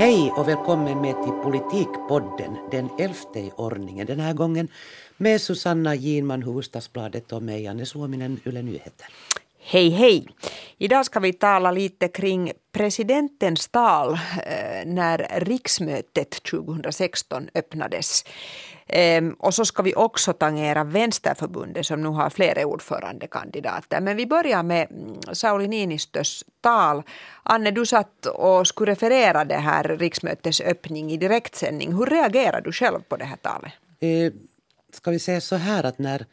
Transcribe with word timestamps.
Hej 0.00 0.32
och 0.36 0.48
välkommen 0.48 1.00
med 1.00 1.22
till 1.22 1.32
Politikpodden, 1.32 2.56
den 2.70 2.90
elfte 2.98 3.38
i 3.38 3.52
ordningen. 3.56 4.06
Den 4.06 4.20
här 4.20 4.34
gången 4.34 4.68
med 5.16 5.40
Susanna 5.40 5.94
Ginman, 5.94 6.42
Hufvudstadsbladet 6.42 7.32
och 7.32 7.42
mig, 7.42 7.66
Anne 7.66 7.86
Suominen, 7.86 8.40
Yle 8.46 8.62
Nyheter. 8.62 9.08
Hej 9.58 9.90
hej! 9.90 10.26
Idag 10.78 11.06
ska 11.06 11.20
vi 11.20 11.32
tala 11.32 11.70
lite 11.70 12.08
kring 12.08 12.52
presidentens 12.72 13.68
tal 13.68 14.12
eh, 14.12 14.86
när 14.86 15.40
riksmötet 15.40 16.30
2016 16.30 17.48
öppnades. 17.54 18.24
Ehm, 18.92 19.32
och 19.38 19.54
så 19.54 19.64
ska 19.64 19.82
vi 19.82 19.94
också 19.94 20.32
tangera 20.32 20.84
Vänsterförbundet 20.84 21.86
som 21.86 22.02
nu 22.02 22.08
har 22.08 22.30
flera 22.30 22.66
ordförandekandidater. 22.66 24.00
Men 24.00 24.16
vi 24.16 24.26
börjar 24.26 24.62
med 24.62 24.90
mm, 24.90 25.16
Sauli 25.32 25.68
Niinistös 25.68 26.44
tal. 26.60 27.02
Anne, 27.42 27.70
du 27.70 27.86
satt 27.86 28.26
och 28.26 28.66
skulle 28.66 28.92
referera 28.92 29.44
det 29.44 29.54
här 29.54 29.84
riksmötets 29.84 30.60
öppning 30.60 31.12
i 31.12 31.16
direktsändning. 31.16 31.92
Hur 31.92 32.06
reagerade 32.06 32.64
du 32.64 32.72
själv 32.72 33.00
på 33.08 33.16
det 33.16 33.24
här 33.24 33.36
talet? 33.36 33.72
Eh, 34.00 34.32
ska 34.92 35.10
vi 35.10 35.18
säga 35.18 35.40
så 35.40 35.56
här 35.56 35.84
att 35.84 35.98
när 35.98 36.26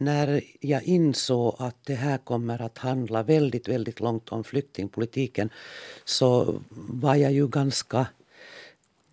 när 0.00 0.40
jag 0.60 0.82
insåg 0.82 1.54
att 1.58 1.76
det 1.86 1.94
här 1.94 2.18
kommer 2.18 2.62
att 2.62 2.78
handla 2.78 3.22
väldigt, 3.22 3.68
väldigt 3.68 4.00
långt 4.00 4.28
om 4.28 4.44
flyktingpolitiken 4.44 5.50
så 6.04 6.60
var 6.88 7.14
jag 7.14 7.32
ju 7.32 7.48
ganska 7.48 8.06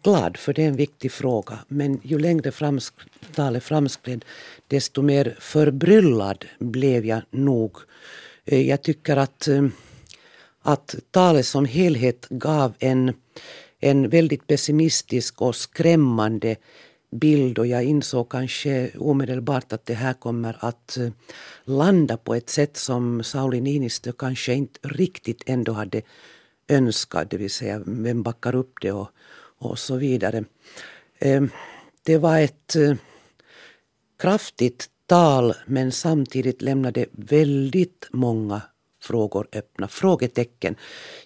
glad, 0.03 0.37
för 0.37 0.53
det 0.53 0.63
är 0.63 0.67
en 0.67 0.75
viktig 0.75 1.11
fråga. 1.11 1.59
Men 1.67 1.99
ju 2.03 2.19
längre 2.19 2.51
framsk 2.51 2.93
talet 3.35 3.63
framskred 3.63 4.25
desto 4.67 5.01
mer 5.01 5.35
förbryllad 5.39 6.45
blev 6.59 7.05
jag 7.05 7.21
nog. 7.31 7.77
Eh, 8.45 8.67
jag 8.67 8.81
tycker 8.81 9.17
att, 9.17 9.47
eh, 9.47 9.65
att 10.61 10.95
talet 11.11 11.45
som 11.45 11.65
helhet 11.65 12.27
gav 12.29 12.73
en, 12.79 13.13
en 13.79 14.09
väldigt 14.09 14.47
pessimistisk 14.47 15.41
och 15.41 15.55
skrämmande 15.55 16.55
bild 17.11 17.59
och 17.59 17.67
jag 17.67 17.83
insåg 17.83 18.29
kanske 18.29 18.91
omedelbart 18.97 19.73
att 19.73 19.85
det 19.85 19.93
här 19.93 20.13
kommer 20.13 20.57
att 20.59 20.97
eh, 20.97 21.09
landa 21.63 22.17
på 22.17 22.35
ett 22.35 22.49
sätt 22.49 22.77
som 22.77 23.23
Sauli 23.23 23.61
Niinistö 23.61 24.11
kanske 24.11 24.53
inte 24.53 24.79
riktigt 24.83 25.43
ändå 25.45 25.71
hade 25.71 26.01
önskat, 26.67 27.29
det 27.29 27.37
vill 27.37 27.51
säga 27.51 27.81
vem 27.85 28.23
backar 28.23 28.55
upp 28.55 28.73
det 28.81 28.91
och, 28.91 29.09
och 29.59 29.79
så 29.79 29.95
vidare. 29.95 30.43
Eh, 31.19 31.43
det 32.03 32.17
var 32.17 32.39
ett 32.39 32.75
eh, 32.75 32.95
kraftigt 34.19 34.87
tal 35.05 35.53
men 35.65 35.91
samtidigt 35.91 36.61
lämnade 36.61 37.05
väldigt 37.11 38.07
många 38.11 38.61
frågor 39.01 39.47
öppna, 39.51 39.87
frågetecken. 39.87 40.75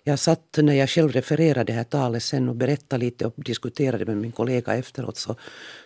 Jag 0.03 0.19
satt 0.19 0.57
när 0.57 0.73
jag 0.73 0.89
själv 0.89 1.11
refererade 1.11 1.63
det 1.63 1.73
här 1.73 1.83
talet 1.83 2.23
sen 2.23 2.49
och 2.49 2.55
berättade 2.55 3.05
lite 3.05 3.25
och 3.25 3.33
diskuterade 3.37 4.05
med 4.05 4.17
min 4.17 4.31
kollega 4.31 4.75
efteråt 4.75 5.17
så 5.17 5.35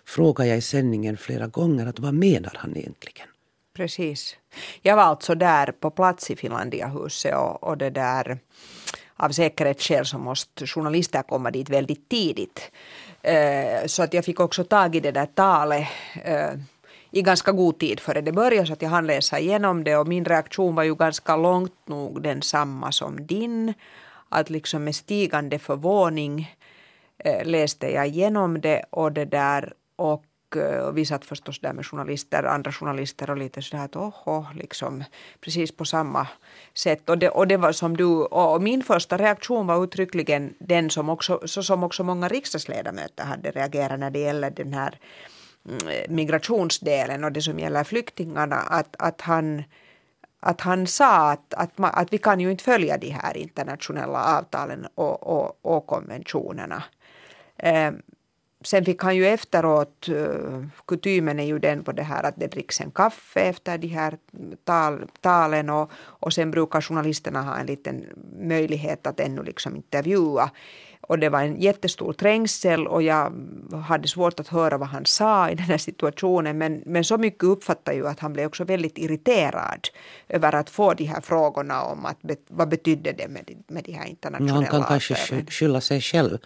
frågade 0.05 0.49
jag 0.49 0.57
i 0.57 0.61
sändningen 0.61 1.17
flera 1.17 1.47
gånger 1.47 1.85
att 1.85 1.99
vad 1.99 2.13
menar 2.13 2.53
han 2.55 2.77
egentligen? 2.77 3.27
Precis. 3.75 4.37
Jag 4.81 4.95
var 4.95 5.03
alltså 5.03 5.35
där 5.35 5.71
på 5.71 5.91
plats 5.91 6.31
i 6.31 6.35
Finlandiahuset 6.35 7.35
och, 7.35 7.63
och 7.63 7.77
det 7.77 7.89
där 7.89 8.39
av 9.17 9.29
säkerhetsskäl 9.29 10.05
så 10.05 10.17
måste 10.17 10.67
journalister 10.67 11.23
komma 11.23 11.51
dit 11.51 11.69
väldigt 11.69 12.09
tidigt. 12.09 12.71
Eh, 13.21 13.85
så 13.85 14.03
att 14.03 14.13
jag 14.13 14.25
fick 14.25 14.39
också 14.39 14.63
tag 14.63 14.95
i 14.95 14.99
det 14.99 15.11
där 15.11 15.25
talet 15.25 15.87
eh, 16.23 16.53
i 17.11 17.21
ganska 17.21 17.51
god 17.51 17.79
tid 17.79 17.99
före 17.99 18.21
det 18.21 18.31
började 18.31 18.67
så 18.67 18.73
att 18.73 18.81
jag 18.81 18.89
hann 18.89 19.07
läsa 19.07 19.39
igenom 19.39 19.83
det 19.83 19.97
och 19.97 20.07
min 20.07 20.25
reaktion 20.25 20.75
var 20.75 20.83
ju 20.83 20.95
ganska 20.95 21.35
långt 21.35 21.87
nog 21.87 22.21
densamma 22.21 22.91
som 22.91 23.27
din. 23.27 23.73
Att 24.29 24.49
liksom 24.49 24.83
med 24.83 24.95
stigande 24.95 25.59
förvåning 25.59 26.55
eh, 27.17 27.45
läste 27.45 27.91
jag 27.91 28.07
igenom 28.07 28.61
det 28.61 28.83
och 28.89 29.11
det 29.11 29.25
där 29.25 29.73
och 29.95 30.23
och 30.55 30.61
eh, 30.61 30.91
vi 30.91 31.05
satt 31.05 31.25
förstås 31.25 31.59
där 31.59 31.73
med 31.73 31.85
journalister, 31.85 32.43
andra 32.43 32.71
journalister 32.71 33.29
och 33.29 33.37
lite 33.37 33.61
sådär 33.61 33.85
att 33.85 33.95
oho, 33.95 34.45
liksom 34.55 35.03
precis 35.41 35.71
på 35.71 35.85
samma 35.85 36.27
sätt. 36.73 37.09
Och 37.09 37.17
det, 37.17 37.29
och 37.29 37.47
det 37.47 37.57
var 37.57 37.71
som 37.71 37.97
du, 37.97 38.05
och 38.05 38.61
min 38.61 38.83
första 38.83 39.17
reaktion 39.17 39.67
var 39.67 39.83
uttryckligen 39.83 40.53
den 40.59 40.89
som 40.89 41.09
också, 41.09 41.41
så 41.45 41.63
som 41.63 41.83
också 41.83 42.03
många 42.03 42.27
riksdagsledamöter 42.27 43.23
hade 43.23 43.51
reagerat 43.51 43.99
när 43.99 44.11
det 44.11 44.19
gäller 44.19 44.49
den 44.49 44.73
här 44.73 44.99
mm, 45.69 46.15
migrationsdelen 46.15 47.23
och 47.23 47.31
det 47.31 47.41
som 47.41 47.59
gäller 47.59 47.83
flyktingarna 47.83 48.55
att, 48.55 48.95
att 48.99 49.21
han 49.21 49.63
att 50.39 50.61
han 50.61 50.87
sa 50.87 51.31
att, 51.31 51.53
att, 51.53 51.71
att 51.77 52.13
vi 52.13 52.17
kan 52.17 52.39
ju 52.39 52.51
inte 52.51 52.63
följa 52.63 52.97
de 52.97 53.09
här 53.09 53.37
internationella 53.37 54.37
avtalen 54.37 54.87
och, 54.95 55.23
och, 55.23 55.57
och 55.61 55.87
konventionerna. 55.87 56.83
Ehm, 57.57 58.01
Eh, 58.65 58.67
sen 58.67 58.85
fick 58.85 59.03
han 59.03 59.15
ju 59.15 59.25
efteråt, 59.25 60.09
uh, 60.09 60.65
kutymen 60.87 61.39
är 61.39 61.45
ju 61.45 61.59
den 61.59 61.83
på 61.83 61.91
det 61.91 62.03
här 62.03 62.23
att 62.23 62.35
det 62.37 62.47
dricks 62.47 62.81
en 62.81 62.91
kaffe 62.91 63.39
efter 63.39 63.77
de 63.77 63.87
här 63.87 64.17
tal, 64.63 65.07
talen 65.21 65.69
och, 65.69 65.91
och 66.23 66.33
sen 66.33 66.51
brukar 66.51 66.81
journalisterna 66.81 67.41
ha 67.41 67.57
en 67.57 67.65
liten 67.65 68.05
möjlighet 68.39 69.07
att 69.07 69.19
ännu 69.19 69.43
liksom 69.43 69.75
intervjua. 69.75 70.51
Och 71.07 71.19
det 71.19 71.29
var 71.29 71.41
en 71.41 71.61
jättestor 71.61 72.13
trängsel 72.13 72.87
och 72.87 73.03
jag 73.03 73.33
hade 73.87 74.07
svårt 74.07 74.39
att 74.39 74.47
höra 74.47 74.77
vad 74.77 74.87
han 74.87 75.05
sa 75.05 75.49
i 75.49 75.55
den 75.55 75.65
här 75.65 75.77
situationen. 75.77 76.57
Men, 76.57 76.83
men 76.85 77.03
så 77.03 77.17
mycket 77.17 77.43
uppfattade 77.43 77.97
jag 77.97 78.07
att 78.07 78.19
han 78.19 78.33
blev 78.33 78.47
också 78.47 78.63
väldigt 78.63 78.97
irriterad 78.97 79.87
över 80.29 80.55
att 80.55 80.69
få 80.69 80.93
de 80.93 81.05
här 81.05 81.21
frågorna 81.21 81.83
om 81.83 82.05
att 82.05 82.17
vad 82.47 82.69
betydde 82.69 83.11
det 83.11 83.27
med, 83.27 83.63
med 83.67 83.83
de 83.83 83.91
här 83.91 84.05
internationella 84.05 84.55
Han 84.55 84.65
kan 84.65 84.83
kanske 84.83 85.45
skylla 85.49 85.81
sig 85.81 86.01
själv 86.01 86.37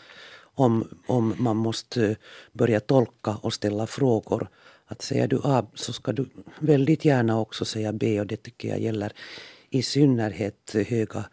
om, 0.55 0.87
om 1.05 1.35
man 1.37 1.57
måste 1.57 2.05
eh, 2.05 2.15
börja 2.51 2.79
tolka 2.79 3.37
och 3.41 3.53
ställa 3.53 3.87
frågor. 3.87 4.47
Att 4.85 5.01
säger 5.01 5.27
du 5.27 5.39
A 5.43 5.65
så 5.73 5.93
ska 5.93 6.11
du 6.11 6.25
väldigt 6.59 7.05
gärna 7.05 7.39
också 7.39 7.65
säga 7.65 7.93
B 7.93 8.19
och 8.19 8.27
det 8.27 8.43
tycker 8.43 8.69
jag 8.69 8.79
gäller 8.79 9.13
i 9.69 9.81
synnerhet 9.83 10.75
höga 10.87 11.25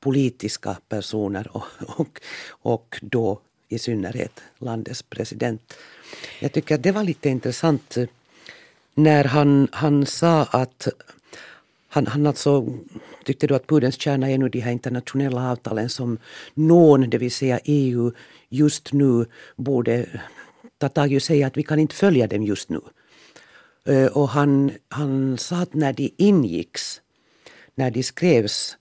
politiska 0.00 0.76
personer 0.88 1.56
och, 1.56 1.64
och, 1.96 2.20
och 2.48 2.98
då 3.02 3.40
i 3.68 3.78
synnerhet 3.78 4.40
landets 4.58 5.02
president. 5.02 5.74
Jag 6.40 6.52
tycker 6.52 6.74
att 6.74 6.82
det 6.82 6.92
var 6.92 7.04
lite 7.04 7.28
intressant 7.28 7.96
eh, 7.96 8.08
när 8.94 9.24
han, 9.24 9.68
han 9.72 10.06
sa 10.06 10.42
att 10.42 10.88
han, 11.88 12.06
han 12.06 12.26
alltså 12.26 12.66
tyckte 13.24 13.46
då 13.46 13.54
att 13.54 13.66
pudelns 13.66 14.00
kärna 14.00 14.30
är 14.30 14.38
nu 14.38 14.48
de 14.48 14.60
här 14.60 14.72
internationella 14.72 15.50
avtalen 15.50 15.88
som 15.88 16.18
någon, 16.54 17.10
det 17.10 17.18
vill 17.18 17.30
säga 17.30 17.60
EU, 17.64 18.12
just 18.52 18.92
nu 18.92 19.26
borde 19.56 20.06
ta 20.78 20.88
tag 20.88 21.12
i 21.12 21.18
och 21.18 21.22
säga 21.22 21.46
att 21.46 21.56
vi 21.56 21.62
kan 21.62 21.78
inte 21.78 21.94
följa 21.94 22.26
dem 22.26 22.42
just 22.42 22.68
nu. 22.68 22.80
Eh, 23.86 24.06
och 24.06 24.28
han, 24.28 24.70
han 24.88 25.38
sa 25.38 25.56
att 25.56 25.74
när 25.74 25.92
de 25.92 26.14
ingicks, 26.16 27.00
när 27.74 27.90
de 27.90 28.02
skrevs 28.02 28.76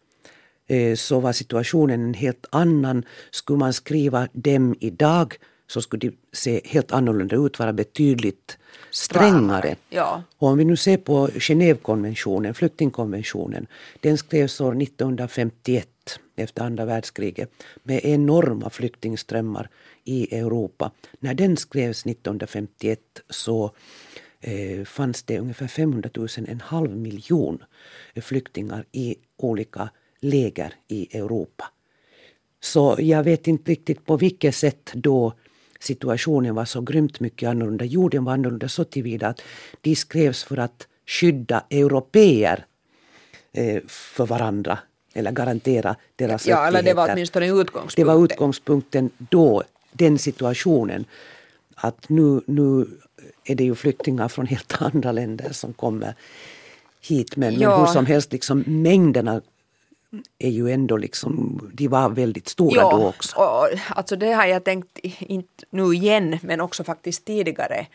Eh, 0.71 0.95
så 0.95 1.19
var 1.19 1.33
situationen 1.33 2.01
en 2.01 2.13
helt 2.13 2.45
annan. 2.49 3.05
Skulle 3.31 3.59
man 3.59 3.73
skriva 3.73 4.27
dem 4.33 4.75
idag 4.79 5.35
så 5.67 5.81
skulle 5.81 6.09
de 6.09 6.17
se 6.33 6.61
helt 6.65 6.91
annorlunda 6.91 7.35
ut, 7.35 7.59
vara 7.59 7.73
betydligt 7.73 8.57
strängare. 8.91 9.75
Ja. 9.89 10.23
Och 10.37 10.47
om 10.47 10.57
vi 10.57 10.65
nu 10.65 10.77
ser 10.77 10.97
på 10.97 11.27
Genèvekonventionen, 11.27 12.53
flyktingkonventionen, 12.53 13.67
den 13.99 14.17
skrevs 14.17 14.61
år 14.61 14.81
1951 14.81 15.87
efter 16.41 16.63
andra 16.63 16.85
världskriget 16.85 17.51
med 17.83 18.01
enorma 18.03 18.69
flyktingströmmar 18.69 19.69
i 20.03 20.37
Europa. 20.37 20.91
När 21.19 21.33
den 21.33 21.57
skrevs 21.57 22.05
1951 22.05 22.99
så 23.29 23.71
eh, 24.39 24.85
fanns 24.85 25.23
det 25.23 25.39
ungefär 25.39 25.67
500 25.67 26.09
000, 26.15 26.27
en 26.47 26.61
halv 26.61 26.97
miljon 26.97 27.63
flyktingar 28.15 28.85
i 28.91 29.15
olika 29.37 29.89
läger 30.19 30.73
i 30.87 31.17
Europa. 31.17 31.65
Så 32.59 32.95
jag 32.99 33.23
vet 33.23 33.47
inte 33.47 33.71
riktigt 33.71 34.05
på 34.05 34.17
vilket 34.17 34.55
sätt 34.55 34.91
då 34.93 35.33
situationen 35.79 36.55
var 36.55 36.65
så 36.65 36.81
grymt 36.81 37.19
mycket 37.19 37.49
annorlunda. 37.49 37.85
Jorden 37.85 38.23
var 38.23 38.33
annorlunda 38.33 38.69
så 38.69 38.83
tillvida 38.83 39.27
att 39.27 39.41
de 39.81 39.95
skrevs 39.95 40.43
för 40.43 40.57
att 40.57 40.87
skydda 41.05 41.63
europeer 41.69 42.65
eh, 43.53 43.81
för 43.87 44.25
varandra 44.25 44.79
eller 45.13 45.31
garantera 45.31 45.95
deras 46.15 46.47
ja, 46.47 46.55
rättigheter. 46.55 46.67
Eller 46.67 46.83
det 46.83 46.93
var 46.93 47.13
åtminstone 47.13 47.47
utgångspunkten. 47.47 48.05
Det 48.05 48.13
var 48.13 48.25
utgångspunkten 48.25 49.09
då, 49.17 49.63
den 49.91 50.17
situationen. 50.17 51.05
Att 51.75 52.09
nu, 52.09 52.41
nu 52.45 52.87
är 53.43 53.55
det 53.55 53.63
ju 53.63 53.75
flyktingar 53.75 54.27
från 54.27 54.47
helt 54.47 54.75
andra 54.81 55.11
länder 55.11 55.51
som 55.51 55.73
kommer 55.73 56.15
hit. 57.01 57.35
Men, 57.35 57.59
ja. 57.59 57.69
men 57.69 57.79
hur 57.79 57.93
som 57.93 58.05
helst, 58.05 58.31
liksom, 58.31 58.63
mängderna 58.67 59.41
är 60.39 60.49
ju 60.49 60.71
ändå 60.71 60.97
liksom, 60.97 61.61
de 61.73 61.87
var 61.87 62.09
väldigt 62.09 62.47
stora 62.47 62.81
jo, 62.81 62.89
då 62.89 63.07
också. 63.07 63.37
Och, 63.37 63.67
alltså 63.89 64.15
det 64.15 64.31
har 64.31 64.45
jag 64.45 64.63
tänkt, 64.63 64.97
inte 65.19 65.65
nu 65.69 65.93
igen, 65.93 66.37
men 66.41 66.61
också 66.61 66.83
faktiskt 66.83 67.25
tidigare 67.25 67.87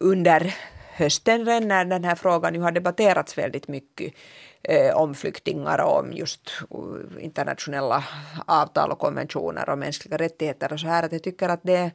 under 0.00 0.54
hösten 0.94 1.44
när 1.44 1.84
den 1.84 2.04
här 2.04 2.14
frågan 2.14 2.54
ju 2.54 2.60
har 2.60 2.72
debatterats 2.72 3.38
väldigt 3.38 3.68
mycket 3.68 4.14
eh, 4.62 4.96
om 4.96 5.14
flyktingar 5.14 5.78
och 5.78 5.98
om 5.98 6.12
just 6.12 6.50
eh, 6.70 7.24
internationella 7.24 8.04
avtal 8.46 8.90
och 8.90 8.98
konventioner 8.98 9.68
och 9.68 9.78
mänskliga 9.78 10.16
rättigheter 10.16 10.72
och 10.72 10.80
så 10.80 10.86
här 10.86 11.02
att 11.02 11.12
jag 11.12 11.22
tycker 11.22 11.48
att 11.48 11.62
det 11.62 11.90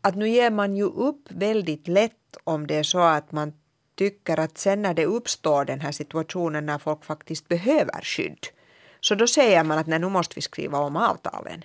att 0.00 0.16
nu 0.16 0.28
ger 0.28 0.50
man 0.50 0.76
ju 0.76 0.84
upp 0.84 1.28
väldigt 1.28 1.88
lätt 1.88 2.36
om 2.44 2.66
det 2.66 2.74
är 2.74 2.82
så 2.82 2.98
att 2.98 3.32
man 3.32 3.52
tycker 3.94 4.40
att 4.40 4.58
sen 4.58 4.82
när 4.82 4.94
det 4.94 5.06
uppstår 5.06 5.64
den 5.64 5.80
här 5.80 5.92
situationen 5.92 6.66
när 6.66 6.78
folk 6.78 7.04
faktiskt 7.04 7.48
behöver 7.48 8.00
skydd 8.02 8.46
så 9.00 9.14
då 9.14 9.26
säger 9.26 9.64
man 9.64 9.78
att 9.78 9.86
nej, 9.86 9.98
nu 9.98 10.08
måste 10.08 10.34
vi 10.34 10.42
skriva 10.42 10.78
om 10.78 10.96
avtalen. 10.96 11.64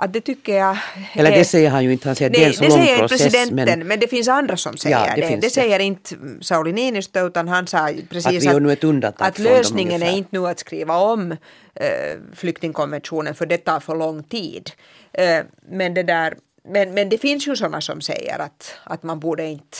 Att 0.00 0.12
det 0.12 0.20
tycker 0.20 0.56
jag... 0.56 0.78
Eller 1.12 1.30
det 1.30 1.44
säger 1.44 1.70
han 1.70 1.84
ju 1.84 1.92
inte, 1.92 2.08
han 2.08 2.16
säger 2.16 2.30
nej, 2.30 2.40
det 2.40 2.44
är 2.44 2.48
en 2.48 2.54
så 2.54 2.62
det 2.62 2.68
lång 2.68 2.78
säger 2.78 2.98
process. 2.98 3.22
presidenten, 3.22 3.78
men, 3.78 3.88
men 3.88 4.00
det 4.00 4.08
finns 4.08 4.28
andra 4.28 4.56
som 4.56 4.76
säger 4.76 4.96
Ja, 4.96 5.14
det 5.16 5.20
det. 5.20 5.36
Det, 5.36 5.50
säger 5.50 5.78
inte 5.78 6.14
Sauli 6.40 6.72
Niinistö 6.72 7.26
utan 7.26 7.48
han 7.48 7.66
sa 7.66 7.90
precis 8.08 8.26
Att 8.26 8.32
vi 8.32 8.46
gör 8.46 8.60
nu 8.60 8.72
ett 8.72 8.84
undantag 8.84 9.28
att 9.28 9.36
dem 9.36 9.44
lösningen 9.44 10.02
är 10.02 10.16
inte 10.16 10.28
nu 10.32 10.46
att 10.46 10.58
skriva 10.58 10.96
om 10.96 11.32
eh, 11.74 12.18
flyktingkonventionen 12.34 13.34
för 13.34 13.46
det 13.46 13.58
tar 13.58 13.80
för 13.80 13.96
lång 13.96 14.22
tid. 14.22 14.70
Eh, 15.12 15.40
men, 15.70 15.94
det 15.94 16.02
där, 16.02 16.34
men, 16.68 16.94
men 16.94 17.08
det 17.08 17.18
finns 17.18 17.48
ju 17.48 17.56
sådana 17.56 17.80
som 17.80 18.00
säger 18.00 18.38
att, 18.38 18.74
att 18.84 19.02
man 19.02 19.20
borde 19.20 19.44
inte 19.44 19.78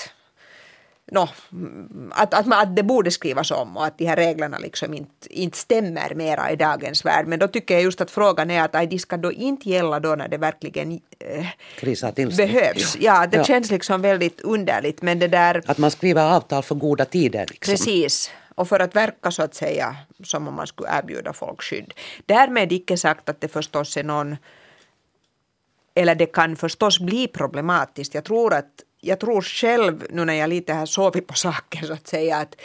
No, 1.11 1.29
att, 2.11 2.35
att, 2.35 2.47
man, 2.47 2.59
att 2.59 2.77
det 2.77 2.83
borde 2.83 3.11
skrivas 3.11 3.51
om 3.51 3.77
och 3.77 3.87
att 3.87 3.99
de 3.99 4.05
här 4.07 4.17
reglerna 4.17 4.59
liksom 4.59 4.95
inte, 4.95 5.11
inte 5.31 5.59
stämmer 5.59 6.15
mera 6.15 6.51
i 6.51 6.57
dagens 6.57 7.05
värld. 7.05 7.27
Men 7.27 7.39
då 7.39 7.49
tycker 7.49 7.75
jag 7.75 7.83
just 7.83 8.01
att 8.01 8.11
frågan 8.11 8.51
är 8.51 8.63
att 8.63 8.75
aj, 8.75 8.87
de 8.87 8.99
ska 8.99 9.17
då 9.17 9.33
inte 9.33 9.69
gälla 9.69 10.01
då 10.01 10.15
när 10.15 10.29
det 10.29 10.37
verkligen 10.39 10.93
eh, 11.19 11.47
behövs. 12.37 12.97
Ja, 13.01 13.27
det 13.27 13.37
Ja. 13.37 13.45
känns 13.45 13.71
liksom 13.71 14.03
väldigt 14.03 14.41
underligt. 14.41 15.03
Men 15.03 15.19
det 15.19 15.29
där, 15.29 15.63
Att 15.67 15.79
man 15.79 15.91
skriver 15.91 16.23
avtal 16.37 16.63
för 16.63 16.75
goda 16.75 17.05
tider. 17.05 17.47
Liksom. 17.51 17.73
precis. 17.73 18.31
Och 18.55 18.69
för 18.69 18.81
att 18.81 18.97
verka 18.97 19.31
så 19.31 19.43
att 19.43 19.55
säga 19.55 19.97
som 20.25 20.49
om 20.49 20.55
man 20.55 20.67
skulle 20.67 20.89
erbjuda 20.99 21.33
folk 21.33 21.63
skydd. 21.63 21.95
Därmed 22.27 22.73
icke 22.73 22.97
sagt 22.97 23.29
att 23.29 23.41
det 23.41 23.49
förstås 23.49 23.97
är 23.97 24.05
någon 24.05 24.37
eller 25.95 26.15
det 26.15 26.27
kan 26.27 26.57
förstås 26.57 27.01
bli 27.01 27.29
problematiskt. 27.29 28.15
Jag 28.15 28.25
tror 28.25 28.55
att 28.55 28.71
jag 29.01 29.21
tror 29.21 29.43
själv 29.43 30.07
nu 30.11 30.25
när 30.25 30.35
jag 30.35 30.49
lite 30.49 30.73
har 30.73 30.87
sovit 30.87 31.27
på 31.27 31.35
saken 31.35 31.87
så 31.87 31.93
att 31.93 32.07
säga 32.07 32.37
att, 32.37 32.57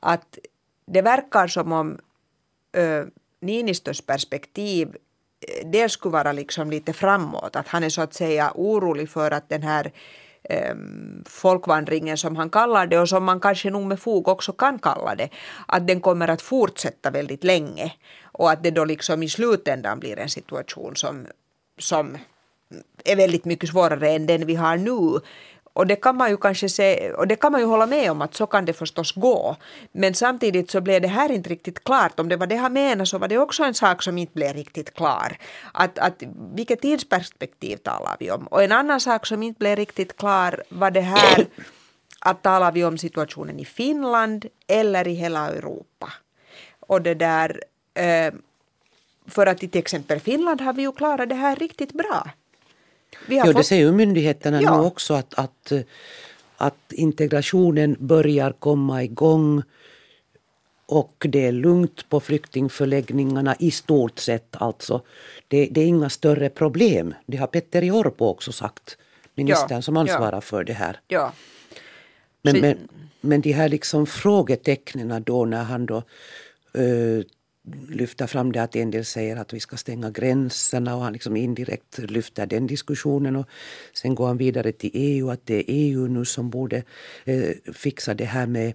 att 0.00 0.38
det 0.86 1.02
verkar 1.02 1.46
som 1.46 1.72
om 1.72 1.98
ö, 2.72 3.06
Niinistös 3.40 4.00
perspektiv 4.00 4.88
eh, 4.88 5.68
dels 5.68 5.72
det 5.72 5.88
skulle 5.88 6.12
vara 6.12 6.32
liksom 6.32 6.70
lite 6.70 6.92
framåt. 6.92 7.56
Att 7.56 7.68
han 7.68 7.84
är 7.84 7.88
så 7.88 8.02
att 8.02 8.14
säga 8.14 8.52
orolig 8.54 9.10
för 9.10 9.30
att 9.30 9.48
den 9.48 9.62
här 9.62 9.92
ehm, 10.42 11.24
folkvandringen 11.26 12.18
som 12.18 12.36
han 12.36 12.50
kallar 12.50 12.86
det 12.86 12.98
och 12.98 13.08
som 13.08 13.24
man 13.24 13.40
kanske 13.40 13.70
nog 13.70 13.86
med 13.86 14.00
fog 14.00 14.28
också 14.28 14.52
kan 14.52 14.78
kalla 14.78 15.14
det, 15.14 15.28
att 15.66 15.86
den 15.86 16.00
kommer 16.00 16.28
att 16.28 16.42
fortsätta 16.42 17.10
väldigt 17.10 17.44
länge 17.44 17.92
och 18.22 18.50
att 18.50 18.62
det 18.62 18.70
då 18.70 18.84
liksom 18.84 19.22
i 19.22 19.28
slutändan 19.28 20.00
blir 20.00 20.18
en 20.18 20.28
situation 20.28 20.96
som, 20.96 21.26
som 21.78 22.18
är 23.04 23.16
väldigt 23.16 23.44
mycket 23.44 23.68
svårare 23.68 24.10
än 24.10 24.26
den 24.26 24.46
vi 24.46 24.54
har 24.54 24.76
nu. 24.76 25.20
Och 25.78 25.86
det 25.86 25.96
kan 25.96 26.16
man 26.16 26.30
ju 26.30 26.36
kanske 26.36 26.68
se, 26.68 27.12
och 27.12 27.26
det 27.26 27.36
kan 27.36 27.52
man 27.52 27.60
ju 27.60 27.66
hålla 27.66 27.86
med 27.86 28.10
om 28.10 28.22
att 28.22 28.34
så 28.34 28.46
kan 28.46 28.64
det 28.64 28.72
förstås 28.72 29.12
gå. 29.12 29.56
Men 29.92 30.14
samtidigt 30.14 30.70
så 30.70 30.80
blev 30.80 31.02
det 31.02 31.08
här 31.08 31.32
inte 31.32 31.50
riktigt 31.50 31.84
klart. 31.84 32.20
Om 32.20 32.28
det 32.28 32.36
var 32.36 32.46
det 32.46 32.56
han 32.56 32.72
menade 32.72 33.06
så 33.06 33.18
var 33.18 33.28
det 33.28 33.38
också 33.38 33.62
en 33.62 33.74
sak 33.74 34.02
som 34.02 34.18
inte 34.18 34.34
blev 34.34 34.52
riktigt 34.52 34.94
klar. 34.94 35.36
Att, 35.72 35.98
att 35.98 36.22
vilket 36.54 36.80
tidsperspektiv 36.80 37.76
talar 37.76 38.16
vi 38.20 38.30
om? 38.30 38.46
Och 38.46 38.62
en 38.62 38.72
annan 38.72 39.00
sak 39.00 39.26
som 39.26 39.42
inte 39.42 39.58
blev 39.58 39.76
riktigt 39.76 40.16
klar 40.16 40.62
var 40.68 40.90
det 40.90 41.00
här 41.00 41.46
att 42.20 42.42
talar 42.42 42.72
vi 42.72 42.84
om 42.84 42.98
situationen 42.98 43.58
i 43.60 43.64
Finland 43.64 44.46
eller 44.66 45.08
i 45.08 45.14
hela 45.14 45.48
Europa? 45.48 46.12
Och 46.80 47.02
det 47.02 47.14
där, 47.14 47.62
eh, 47.94 48.34
för 49.26 49.46
att 49.46 49.62
i 49.62 49.68
till 49.68 49.80
exempel 49.80 50.20
Finland 50.20 50.60
har 50.60 50.72
vi 50.72 50.82
ju 50.82 50.92
klarat 50.92 51.28
det 51.28 51.34
här 51.34 51.56
riktigt 51.56 51.92
bra. 51.92 52.30
Har 53.16 53.34
Jo, 53.36 53.42
det 53.44 53.52
fått- 53.52 53.66
säger 53.66 53.84
ju 53.84 53.92
myndigheterna 53.92 54.62
Ja. 54.62 54.76
nu 54.80 54.86
också 54.86 55.14
att, 55.14 55.34
att, 55.34 55.72
att 56.56 56.92
integrationen 56.92 57.96
börjar 57.98 58.52
komma 58.52 59.02
igång 59.04 59.62
och 60.86 61.26
det 61.28 61.46
är 61.46 61.52
lugnt 61.52 62.08
på 62.08 62.20
flyktingförläggningarna 62.20 63.56
i 63.58 63.70
stort 63.70 64.18
sett. 64.18 64.56
Alltså. 64.56 65.02
Det, 65.48 65.66
det 65.66 65.80
är 65.80 65.86
inga 65.86 66.10
större 66.10 66.48
problem. 66.48 67.14
Det 67.26 67.36
har 67.36 67.46
Petteri 67.46 67.90
Orpo 67.90 68.24
också 68.26 68.52
sagt, 68.52 68.96
ministern 69.34 69.68
Ja, 69.70 69.82
som 69.82 69.96
ansvarar 69.96 70.40
för 70.40 70.64
det 70.64 70.72
här. 70.72 71.00
Ja. 71.08 71.32
Men, 72.42 72.60
men, 72.60 72.88
men 73.20 73.40
de 73.40 73.52
här 73.52 73.68
liksom 73.68 74.06
frågetecknen 74.06 75.22
då 75.26 75.44
när 75.44 75.62
han 75.62 75.86
då 75.86 76.02
uh, 76.78 77.22
lyfter 77.88 78.26
fram 78.26 78.52
det 78.52 78.62
att 78.62 78.76
en 78.76 78.90
del 78.90 79.04
säger 79.04 79.36
att 79.36 79.52
vi 79.52 79.60
ska 79.60 79.76
stänga 79.76 80.10
gränserna 80.10 80.96
och 80.96 81.02
han 81.02 81.12
liksom 81.12 81.36
indirekt 81.36 81.98
lyfter 81.98 82.46
den 82.46 82.66
diskussionen 82.66 83.36
och 83.36 83.46
sen 83.92 84.14
går 84.14 84.26
han 84.26 84.36
vidare 84.36 84.72
till 84.72 84.90
EU 84.92 85.30
att 85.30 85.46
det 85.46 85.54
är 85.54 85.64
EU 85.66 86.06
nu 86.06 86.24
som 86.24 86.50
borde 86.50 86.82
eh, 87.24 87.72
fixa 87.72 88.14
det 88.14 88.24
här 88.24 88.46
med 88.46 88.74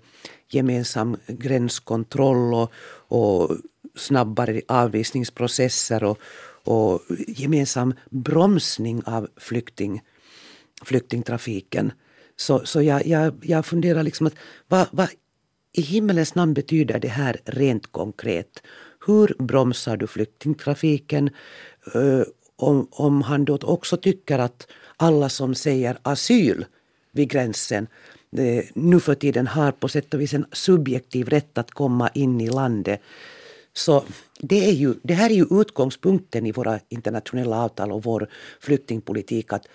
gemensam 0.50 1.18
gränskontroll 1.28 2.54
och, 2.54 2.72
och 3.08 3.58
snabbare 3.96 4.62
avvisningsprocesser 4.68 6.04
och, 6.04 6.20
och 6.64 7.02
gemensam 7.28 7.94
bromsning 8.10 9.04
av 9.06 9.28
flykting, 9.38 10.02
flyktingtrafiken. 10.86 11.92
Så, 12.36 12.66
så 12.66 12.82
jag, 12.82 13.06
jag, 13.06 13.34
jag 13.42 13.66
funderar 13.66 14.04
liksom 14.04 14.28
att 14.28 14.36
vad, 14.68 14.88
vad 14.92 15.10
i 15.74 15.82
himmelens 15.82 16.36
namn 16.36 16.54
betyder 16.54 17.00
det 17.00 17.08
här 17.08 17.40
rent 17.46 17.92
konkret? 17.92 18.64
Hur 19.06 19.36
bromsar 19.40 19.98
du 19.98 20.08
flyktingtrafiken? 20.08 21.30
Eh, 21.94 22.24
om, 22.56 22.88
om 22.92 23.22
han 23.22 23.46
då 23.46 23.58
också 23.62 23.98
tycker 23.98 24.40
att 24.40 24.68
alla 24.98 25.30
som 25.30 25.56
säger 25.56 25.98
asyl 26.04 26.66
vid 27.12 27.30
gränsen 27.30 27.88
eh, 28.38 28.66
nu 28.74 29.00
för 29.00 29.16
tiden 29.16 29.48
har 29.48 29.72
på 29.72 29.88
sätt 29.88 30.14
och 30.14 30.22
vis 30.22 30.34
en 30.34 30.46
subjektiv 30.52 31.30
rätt 31.30 31.58
att 31.58 31.72
komma 31.72 32.10
in 32.14 32.42
i 32.42 32.50
landet. 32.50 33.02
Så 33.74 34.04
det, 34.40 34.70
är 34.70 34.74
ju, 34.74 34.94
det 35.04 35.14
här 35.14 35.30
är 35.30 35.34
ju 35.34 35.46
utgångspunkten 35.62 36.46
i 36.46 36.52
våra 36.52 36.80
internationella 36.90 37.58
avtal 37.58 37.92
och 37.92 38.04
vår 38.04 38.28
flyktingpolitik 38.60 39.54
att 39.54 39.68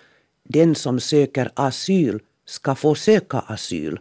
den 0.43 0.75
som 0.75 1.01
söker 1.01 1.51
asyl 1.55 2.21
ska 2.47 2.75
få 2.75 2.95
söka 2.95 3.39
asyl. 3.39 4.01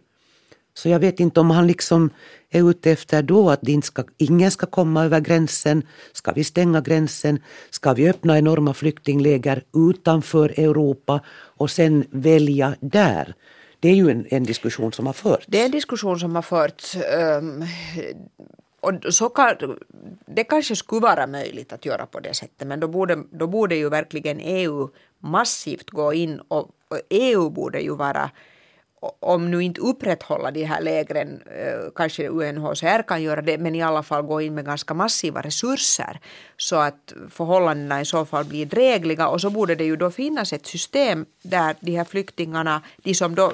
Så 0.73 0.89
jag 0.89 1.00
vet 1.00 1.19
inte 1.19 1.39
om 1.39 1.51
han 1.51 1.68
liksom 1.68 2.09
är 2.51 2.69
ute 2.69 2.91
efter 2.91 3.21
då 3.23 3.49
att 3.49 3.67
inte 3.67 3.88
ska, 3.88 4.03
ingen 4.17 4.51
ska 4.51 4.65
komma 4.65 5.05
över 5.05 5.19
gränsen. 5.19 5.83
Ska 6.13 6.31
vi 6.31 6.44
stänga 6.44 6.81
gränsen? 6.81 7.39
Ska 7.69 7.94
vi 7.94 8.09
öppna 8.09 8.37
enorma 8.37 8.73
flyktingläger 8.73 9.63
utanför 9.89 10.59
Europa 10.59 11.21
och 11.57 11.71
sen 11.71 12.06
välja 12.09 12.75
där? 12.80 13.33
Det 13.80 13.89
är 13.89 13.95
ju 13.95 14.09
en, 14.09 14.27
en 14.30 14.44
diskussion 14.44 14.94
som 14.94 15.06
har 15.06 15.13
förts. 15.13 15.45
Det 15.47 15.61
är 15.61 15.66
en 15.66 15.71
diskussion 15.71 16.19
som 16.19 16.35
har 16.35 16.42
förts. 16.42 16.95
Ehm, 16.95 17.63
och 18.81 19.13
så 19.13 19.30
kan, 19.30 19.56
det 20.25 20.44
kanske 20.44 20.75
skulle 20.75 21.01
vara 21.01 21.27
möjligt 21.27 21.73
att 21.73 21.85
göra 21.85 22.06
på 22.06 22.19
det 22.19 22.33
sättet 22.33 22.68
men 22.68 22.80
då 22.80 22.87
borde, 22.87 23.23
då 23.31 23.47
borde 23.47 23.75
ju 23.75 23.89
verkligen 23.89 24.39
EU 24.39 24.89
massivt 25.19 25.89
gå 25.89 26.13
in 26.13 26.39
och, 26.47 26.69
och 26.87 26.99
EU 27.09 27.49
borde 27.49 27.80
ju 27.80 27.95
vara 27.95 28.31
om 29.19 29.51
nu 29.51 29.63
inte 29.63 29.81
upprätthålla 29.81 30.51
de 30.51 30.63
här 30.63 30.81
lägren, 30.81 31.42
eh, 31.45 31.92
kanske 31.95 32.27
UNHCR 32.27 33.01
kan 33.01 33.23
göra 33.23 33.42
det, 33.42 33.57
men 33.57 33.75
i 33.75 33.81
alla 33.81 34.04
fall 34.04 34.21
gå 34.21 34.42
in 34.42 34.56
med 34.56 34.66
ganska 34.66 34.94
massiva 34.94 35.42
resurser 35.42 36.19
så 36.57 36.75
att 36.75 37.13
förhållandena 37.30 38.01
i 38.01 38.06
så 38.06 38.25
fall 38.25 38.45
blir 38.45 38.66
drägliga 38.66 39.27
och 39.27 39.42
så 39.42 39.49
borde 39.49 39.75
det 39.75 39.85
ju 39.85 39.95
då 39.95 40.11
finnas 40.11 40.54
ett 40.54 40.66
system 40.66 41.25
där 41.42 41.75
de 41.80 41.97
här 41.97 42.06
flyktingarna, 42.06 42.81
de 42.97 43.13
som 43.13 43.35
då 43.35 43.54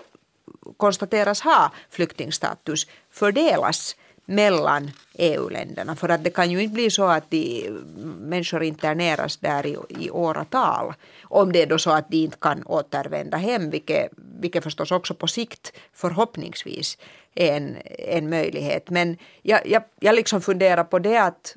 konstateras 0.78 1.42
ha 1.42 1.72
flyktingstatus, 1.90 2.88
fördelas 3.12 3.96
mellan 4.26 4.92
EU-länderna. 5.14 5.96
För 5.96 6.10
att 6.10 6.24
det 6.24 6.30
kan 6.30 6.52
ju 6.52 6.64
inte 6.64 6.74
bli 6.74 6.90
så 6.90 7.04
att 7.04 7.30
de 7.30 7.68
mm, 7.68 8.10
människor 8.10 8.64
interneras 8.64 9.38
där 9.38 9.66
i, 9.66 9.78
i 9.90 10.10
åratal. 10.10 10.94
Om 11.34 11.52
det 11.52 11.62
är 11.62 11.68
då 11.68 11.78
så 11.78 11.92
att 11.92 12.12
de 12.12 12.18
inte 12.18 12.38
kan 12.38 12.64
återvända 12.64 13.38
hem, 13.38 13.70
vilket, 13.70 14.12
vilket 14.40 14.64
förstås 14.64 14.92
också 14.92 15.14
på 15.14 15.28
sikt 15.28 15.74
förhoppningsvis 15.94 16.98
är 17.36 17.58
en, 17.58 17.78
en 17.98 18.30
möjlighet. 18.30 18.90
Men 18.90 19.18
jag, 19.42 19.68
jag, 19.68 19.84
jag 20.00 20.16
liksom 20.16 20.42
funderar 20.42 20.84
på 20.84 21.00
det 21.00 21.18
att 21.18 21.56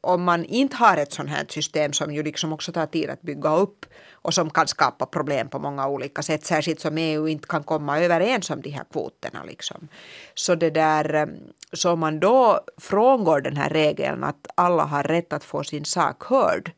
om, 0.00 0.22
man 0.24 0.44
inte 0.44 0.76
har 0.76 0.96
ett 0.96 1.12
sånt 1.12 1.30
här 1.30 1.44
system 1.48 1.92
som 1.92 2.14
ju 2.14 2.22
liksom 2.22 2.52
också 2.52 2.72
tar 2.72 2.86
tid 2.86 3.10
att 3.10 3.22
bygga 3.22 3.56
upp 3.56 3.86
och 4.12 4.34
som 4.34 4.50
kan 4.50 4.68
skapa 4.68 5.06
problem 5.06 5.48
på 5.48 5.58
många 5.58 5.88
olika 5.88 6.22
sätt, 6.22 6.44
särskilt 6.44 6.80
som 6.80 6.98
EU 6.98 7.28
inte 7.28 7.48
kan 7.48 7.62
komma 7.62 8.00
överens 8.00 8.50
om 8.50 8.62
de 8.62 8.70
här 8.70 8.84
kvoterna. 8.92 9.44
Liksom. 9.44 9.88
Så, 10.34 10.54
det 10.54 10.70
där, 10.70 11.28
så 11.72 11.92
om 11.92 12.00
man 12.00 12.20
då 12.20 12.60
frångår 12.76 13.40
den 13.40 13.56
här 13.56 13.70
regeln 13.70 14.24
att 14.24 14.46
alla 14.54 14.84
har 14.84 15.02
rätt 15.02 15.32
att 15.32 15.44
få 15.44 15.64
sin 15.64 15.84
sak 15.84 16.24
hörd, 16.24 16.72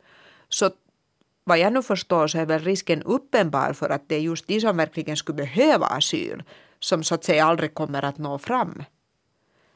så 0.49 0.71
vad 1.45 1.59
jag 1.59 1.73
nu 1.73 1.83
förstår 1.83 2.27
så 2.27 2.39
är 2.39 2.47
väl 2.47 2.61
risken 2.61 3.03
uppenbar 3.03 3.73
för 3.73 3.91
att 3.91 4.09
det 4.09 4.15
är 4.15 4.21
just 4.21 4.47
de 4.47 4.61
som 4.61 4.77
verkligen 4.77 5.17
skulle 5.17 5.37
behöva 5.37 5.87
asyl 5.87 6.43
som 6.81 7.03
så 7.03 7.15
att 7.15 7.25
säga 7.25 7.45
aldrig 7.45 7.75
kommer 7.75 8.05
att 8.05 8.19
nå 8.19 8.39
fram. 8.39 8.83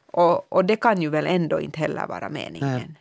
Och, 0.06 0.52
och 0.52 0.64
det 0.64 0.76
kan 0.76 1.02
ju 1.02 1.08
väl 1.08 1.26
ändå 1.26 1.60
inte 1.60 1.78
heller 1.78 2.06
vara 2.06 2.28
meningen. 2.28 2.68
Nej. 2.68 2.94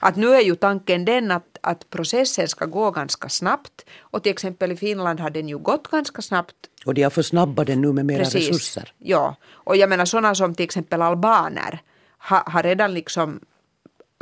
Att 0.00 0.16
nu 0.16 0.34
är 0.34 0.40
ju 0.40 0.54
tanken 0.54 1.04
den 1.04 1.30
att, 1.30 1.58
att 1.60 1.90
processen 1.90 2.48
ska 2.48 2.64
gå 2.66 2.90
ganska 2.90 3.28
snabbt 3.28 3.84
och 4.00 4.22
till 4.22 4.32
exempel 4.32 4.72
i 4.72 4.76
Finland 4.76 5.20
har 5.20 5.30
den 5.30 5.48
ju 5.48 5.58
gått 5.58 5.90
ganska 5.90 6.22
snabbt. 6.22 6.56
Och 6.86 6.94
de 6.94 7.02
har 7.02 7.10
försnabbat 7.10 7.66
den 7.66 7.80
nu 7.80 7.92
med 7.92 8.06
mera 8.06 8.24
Precis. 8.24 8.48
resurser. 8.48 8.92
Ja, 8.98 9.36
och 9.52 9.76
jag 9.76 9.88
menar 9.88 10.04
sådana 10.04 10.34
som 10.34 10.54
till 10.54 10.64
exempel 10.64 11.02
albaner 11.02 11.82
har, 12.18 12.42
har 12.46 12.62
redan 12.62 12.94
liksom 12.94 13.40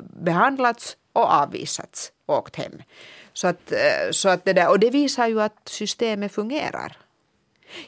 behandlats 0.02 0.96
och 1.12 1.32
avvisats 1.32 2.12
och 2.26 2.38
åkt 2.38 2.56
hem. 2.56 2.82
Så 3.32 3.48
att, 3.48 3.72
eh, 3.72 4.10
så 4.10 4.28
att 4.28 4.44
det 4.44 4.52
där, 4.52 4.70
och 4.70 4.78
det 4.78 4.90
visar 4.90 5.26
ju 5.26 5.40
att 5.40 5.60
systemet 5.64 6.32
fungerar. 6.32 6.96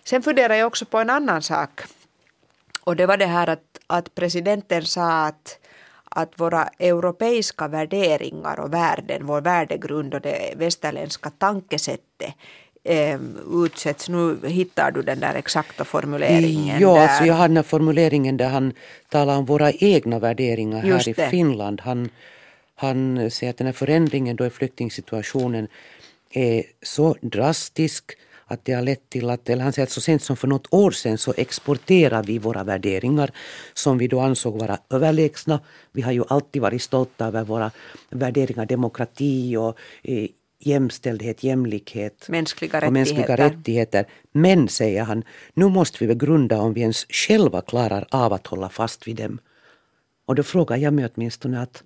Sen 0.05 0.23
funderar 0.23 0.55
jag 0.55 0.67
också 0.67 0.85
på 0.85 0.99
en 0.99 1.11
annan 1.11 1.43
sak. 1.43 1.81
Och 2.85 2.97
det 2.97 3.07
var 3.07 3.17
det 3.17 3.27
här 3.27 3.47
att, 3.49 3.79
att 3.87 4.15
presidenten 4.15 4.85
sa 4.85 5.27
att, 5.27 5.59
att 6.05 6.41
våra 6.41 6.69
europeiska 6.79 7.69
värderingar 7.69 8.61
och 8.61 8.75
värden, 8.75 9.27
vår 9.27 9.41
värdegrund 9.41 10.15
och 10.15 10.21
det 10.21 10.55
västerländska 10.57 11.31
tankesättet 11.31 12.35
eh, 12.85 13.21
utsätts. 13.65 14.09
Nu 14.09 14.39
hittar 14.47 14.91
du 14.91 15.03
den 15.03 15.21
där 15.21 15.35
exakta 15.35 15.85
formuleringen. 15.85 16.81
Ja, 16.81 17.03
alltså 17.03 17.25
jag 17.25 17.35
har 17.35 17.49
den 17.49 17.57
här 17.57 17.65
formuleringen 17.65 18.37
där 18.37 18.49
han 18.49 18.73
talar 19.09 19.37
om 19.37 19.45
våra 19.45 19.73
egna 19.73 20.19
värderingar 20.19 20.83
här 20.83 21.09
i 21.09 21.15
Finland. 21.15 21.81
Han, 21.81 22.09
han 22.75 23.31
säger 23.31 23.51
att 23.51 23.57
den 23.57 23.67
här 23.67 23.73
förändringen 23.73 24.37
då 24.37 24.47
i 24.47 24.51
flyktingsituationen 24.51 25.69
är 26.31 26.65
så 26.83 27.17
drastisk 27.21 28.13
att 28.47 28.65
det 28.65 28.73
har 28.73 28.83
lett 28.83 29.11
till 29.11 29.31
att, 29.31 29.49
eller 29.49 29.65
han 29.65 29.73
säger 29.73 29.87
att 29.87 29.93
så 29.93 30.01
sent 30.01 30.23
som 30.23 30.37
för 30.37 30.49
något 30.49 30.67
år 30.71 30.91
sedan 30.91 31.19
så 31.19 31.35
exporterar 31.37 32.23
vi 32.23 32.39
våra 32.39 32.65
värderingar 32.65 33.31
som 33.75 33.99
vi 33.99 34.09
då 34.09 34.21
ansåg 34.21 34.59
vara 34.59 34.79
överlägsna. 34.91 35.61
Vi 35.93 36.03
har 36.03 36.13
ju 36.13 36.25
alltid 36.29 36.63
varit 36.63 36.83
stolta 36.83 37.27
över 37.27 37.45
våra 37.45 37.71
värderingar, 38.11 38.67
demokrati 38.67 39.57
och 39.57 39.79
eh, 40.03 40.29
jämställdhet, 40.59 41.45
jämlikhet 41.45 42.29
mänskliga 42.29 42.87
och 42.87 42.93
mänskliga 42.93 43.37
rättigheter. 43.37 44.07
Men, 44.33 44.69
säger 44.69 45.05
han, 45.05 45.25
nu 45.55 45.69
måste 45.69 45.99
vi 46.01 46.15
begrunda 46.15 46.61
om 46.61 46.73
vi 46.75 46.81
ens 46.81 47.07
själva 47.09 47.61
klarar 47.61 48.07
av 48.11 48.33
att 48.33 48.47
hålla 48.47 48.69
fast 48.69 49.09
vid 49.09 49.17
dem. 49.17 49.39
Och 50.27 50.35
då 50.35 50.43
frågar 50.43 50.77
jag 50.77 50.93
mig 50.93 51.09
åtminstone 51.15 51.63
att 51.63 51.83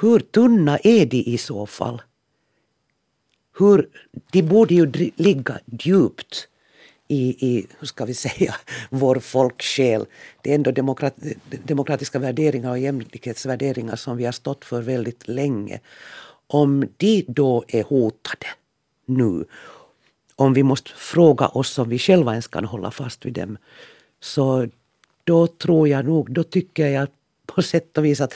hur 0.00 0.18
tunna 0.18 0.78
är 0.78 1.06
de 1.06 1.16
i 1.16 1.38
så 1.38 1.66
fall? 1.66 2.02
Hur, 3.58 3.88
de 4.32 4.42
borde 4.42 4.74
ju 4.74 5.10
ligga 5.16 5.58
djupt 5.66 6.48
i, 7.08 7.48
i, 7.48 7.66
hur 7.78 7.86
ska 7.86 8.04
vi 8.04 8.14
säga, 8.26 8.54
vår 8.90 9.16
folksjäl. 9.16 10.06
Det 10.42 10.50
är 10.50 10.54
ändå 10.54 10.70
demokrat, 10.70 11.14
demokratiska 11.64 12.18
värderingar 12.18 12.70
och 12.70 12.78
jämlikhetsvärderingar 12.78 13.96
som 13.96 14.16
vi 14.16 14.24
har 14.24 14.32
stått 14.32 14.64
för 14.64 14.82
väldigt 14.82 15.28
länge. 15.28 15.80
Om 16.46 16.88
de 16.96 17.24
då 17.28 17.64
är 17.68 17.82
hotade 17.82 18.46
nu, 19.06 19.44
om 20.36 20.54
vi 20.54 20.62
måste 20.62 20.90
fråga 20.90 21.48
oss 21.48 21.78
om 21.78 21.88
vi 21.88 21.98
själva 21.98 22.32
ens 22.32 22.46
kan 22.46 22.64
hålla 22.64 22.90
fast 22.90 23.26
vid 23.26 23.32
dem, 23.32 23.58
så 24.20 24.68
då 25.24 25.46
tror 25.46 25.88
jag 25.88 26.04
nog, 26.04 26.32
då 26.32 26.42
tycker 26.42 26.86
jag 26.86 27.08
på 27.46 27.62
sätt 27.72 27.98
och 27.98 28.04
vis 28.04 28.20
att 28.20 28.34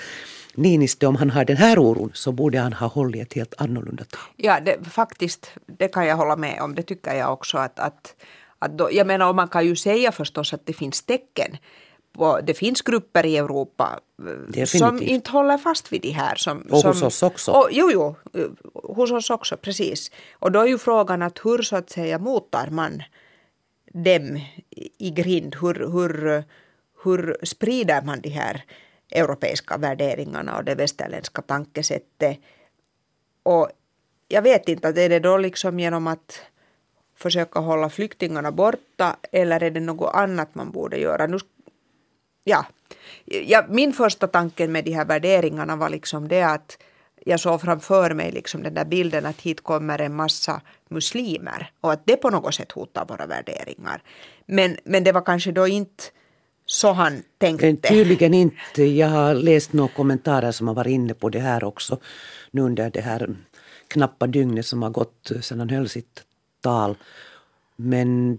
Niinistö, 0.58 1.06
om 1.06 1.16
han 1.16 1.30
har 1.30 1.44
den 1.44 1.56
här 1.56 1.78
oron 1.78 2.10
så 2.14 2.32
borde 2.32 2.58
han 2.58 2.72
ha 2.72 2.86
hållit 2.86 3.22
ett 3.22 3.34
helt 3.34 3.54
annorlunda 3.58 4.04
tal. 4.04 4.20
Ja, 4.36 4.60
det, 4.60 4.84
faktiskt, 4.90 5.50
det 5.66 5.88
kan 5.88 6.06
jag 6.06 6.16
hålla 6.16 6.36
med 6.36 6.60
om. 6.62 6.74
Det 6.74 6.82
tycker 6.82 7.14
jag 7.14 7.32
också. 7.32 7.58
att, 7.58 7.78
att, 7.78 8.14
att 8.58 8.78
då, 8.78 8.88
Jag 8.92 9.06
menar, 9.06 9.32
man 9.32 9.48
kan 9.48 9.66
ju 9.66 9.76
säga 9.76 10.12
förstås 10.12 10.54
att 10.54 10.66
det 10.66 10.72
finns 10.72 11.02
tecken. 11.02 11.56
Det 12.42 12.54
finns 12.54 12.82
grupper 12.82 13.26
i 13.26 13.36
Europa 13.36 14.00
eh, 14.18 14.24
Definitivt. 14.24 14.78
som 14.78 15.02
inte 15.02 15.30
håller 15.30 15.58
fast 15.58 15.92
vid 15.92 16.02
de 16.02 16.10
här. 16.10 16.34
Som, 16.34 16.60
och 16.60 16.80
som, 16.80 16.88
hos 16.88 17.02
oss 17.02 17.22
också. 17.22 17.50
Och, 17.50 17.68
jo, 17.70 17.90
jo, 17.92 18.16
eh, 18.34 18.46
hos 18.74 19.10
oss 19.12 19.30
också, 19.30 19.56
precis. 19.56 20.10
Och 20.32 20.52
då 20.52 20.60
är 20.60 20.66
ju 20.66 20.78
frågan 20.78 21.22
att 21.22 21.38
hur 21.44 21.62
så 21.62 21.76
att 21.76 21.90
säga 21.90 22.18
motar 22.18 22.68
man 22.70 23.02
dem 23.92 24.40
i 24.98 25.10
grind? 25.10 25.56
Hur, 25.60 25.74
hur, 25.92 26.44
hur 27.04 27.36
sprider 27.42 28.02
man 28.02 28.20
de 28.20 28.28
här 28.28 28.64
europeiska 29.10 29.76
värderingarna 29.76 30.56
och 30.56 30.64
det 30.64 30.74
västerländska 30.74 31.42
tankesättet. 31.42 32.38
Och 33.42 33.70
jag 34.28 34.42
vet 34.42 34.68
inte, 34.68 34.88
är 34.88 35.08
det 35.08 35.18
då 35.18 35.36
liksom 35.36 35.80
genom 35.80 36.06
att 36.06 36.40
försöka 37.16 37.60
hålla 37.60 37.90
flyktingarna 37.90 38.52
borta 38.52 39.16
eller 39.32 39.62
är 39.62 39.70
det 39.70 39.80
något 39.80 40.14
annat 40.14 40.54
man 40.54 40.70
borde 40.70 40.98
göra? 40.98 41.26
Nu, 41.26 41.38
ja. 42.44 42.66
ja, 43.24 43.64
min 43.68 43.92
första 43.92 44.26
tanke 44.26 44.68
med 44.68 44.84
de 44.84 44.92
här 44.92 45.04
värderingarna 45.04 45.76
var 45.76 45.88
liksom 45.88 46.28
det 46.28 46.42
att 46.42 46.78
jag 47.24 47.40
såg 47.40 47.60
framför 47.60 48.14
mig 48.14 48.32
liksom 48.32 48.62
den 48.62 48.74
där 48.74 48.84
bilden 48.84 49.26
att 49.26 49.40
hit 49.40 49.62
kommer 49.62 50.00
en 50.00 50.14
massa 50.14 50.60
muslimer 50.88 51.70
och 51.80 51.92
att 51.92 52.06
det 52.06 52.16
på 52.16 52.30
något 52.30 52.54
sätt 52.54 52.72
hotar 52.72 53.04
våra 53.04 53.26
värderingar. 53.26 54.02
Men, 54.46 54.76
men 54.84 55.04
det 55.04 55.12
var 55.12 55.24
kanske 55.24 55.52
då 55.52 55.68
inte 55.68 56.04
så 56.70 56.92
han 56.92 57.22
tänkte. 57.38 57.76
Tydligen 57.76 58.34
inte. 58.34 58.84
Jag 58.84 59.08
har 59.08 59.34
läst 59.34 59.72
några 59.72 59.88
kommentarer 59.94 60.52
som 60.52 60.68
har 60.68 60.74
varit 60.74 60.90
inne 60.90 61.14
på 61.14 61.28
det 61.28 61.40
här 61.40 61.64
också 61.64 61.98
nu 62.50 62.62
under 62.62 62.90
det 62.90 63.00
här 63.00 63.36
knappa 63.88 64.26
dygnet 64.26 64.66
som 64.66 64.82
har 64.82 64.90
gått 64.90 65.30
sedan 65.40 65.58
han 65.58 65.70
höll 65.70 65.88
sitt 65.88 66.22
tal. 66.60 66.96
Men 67.76 68.38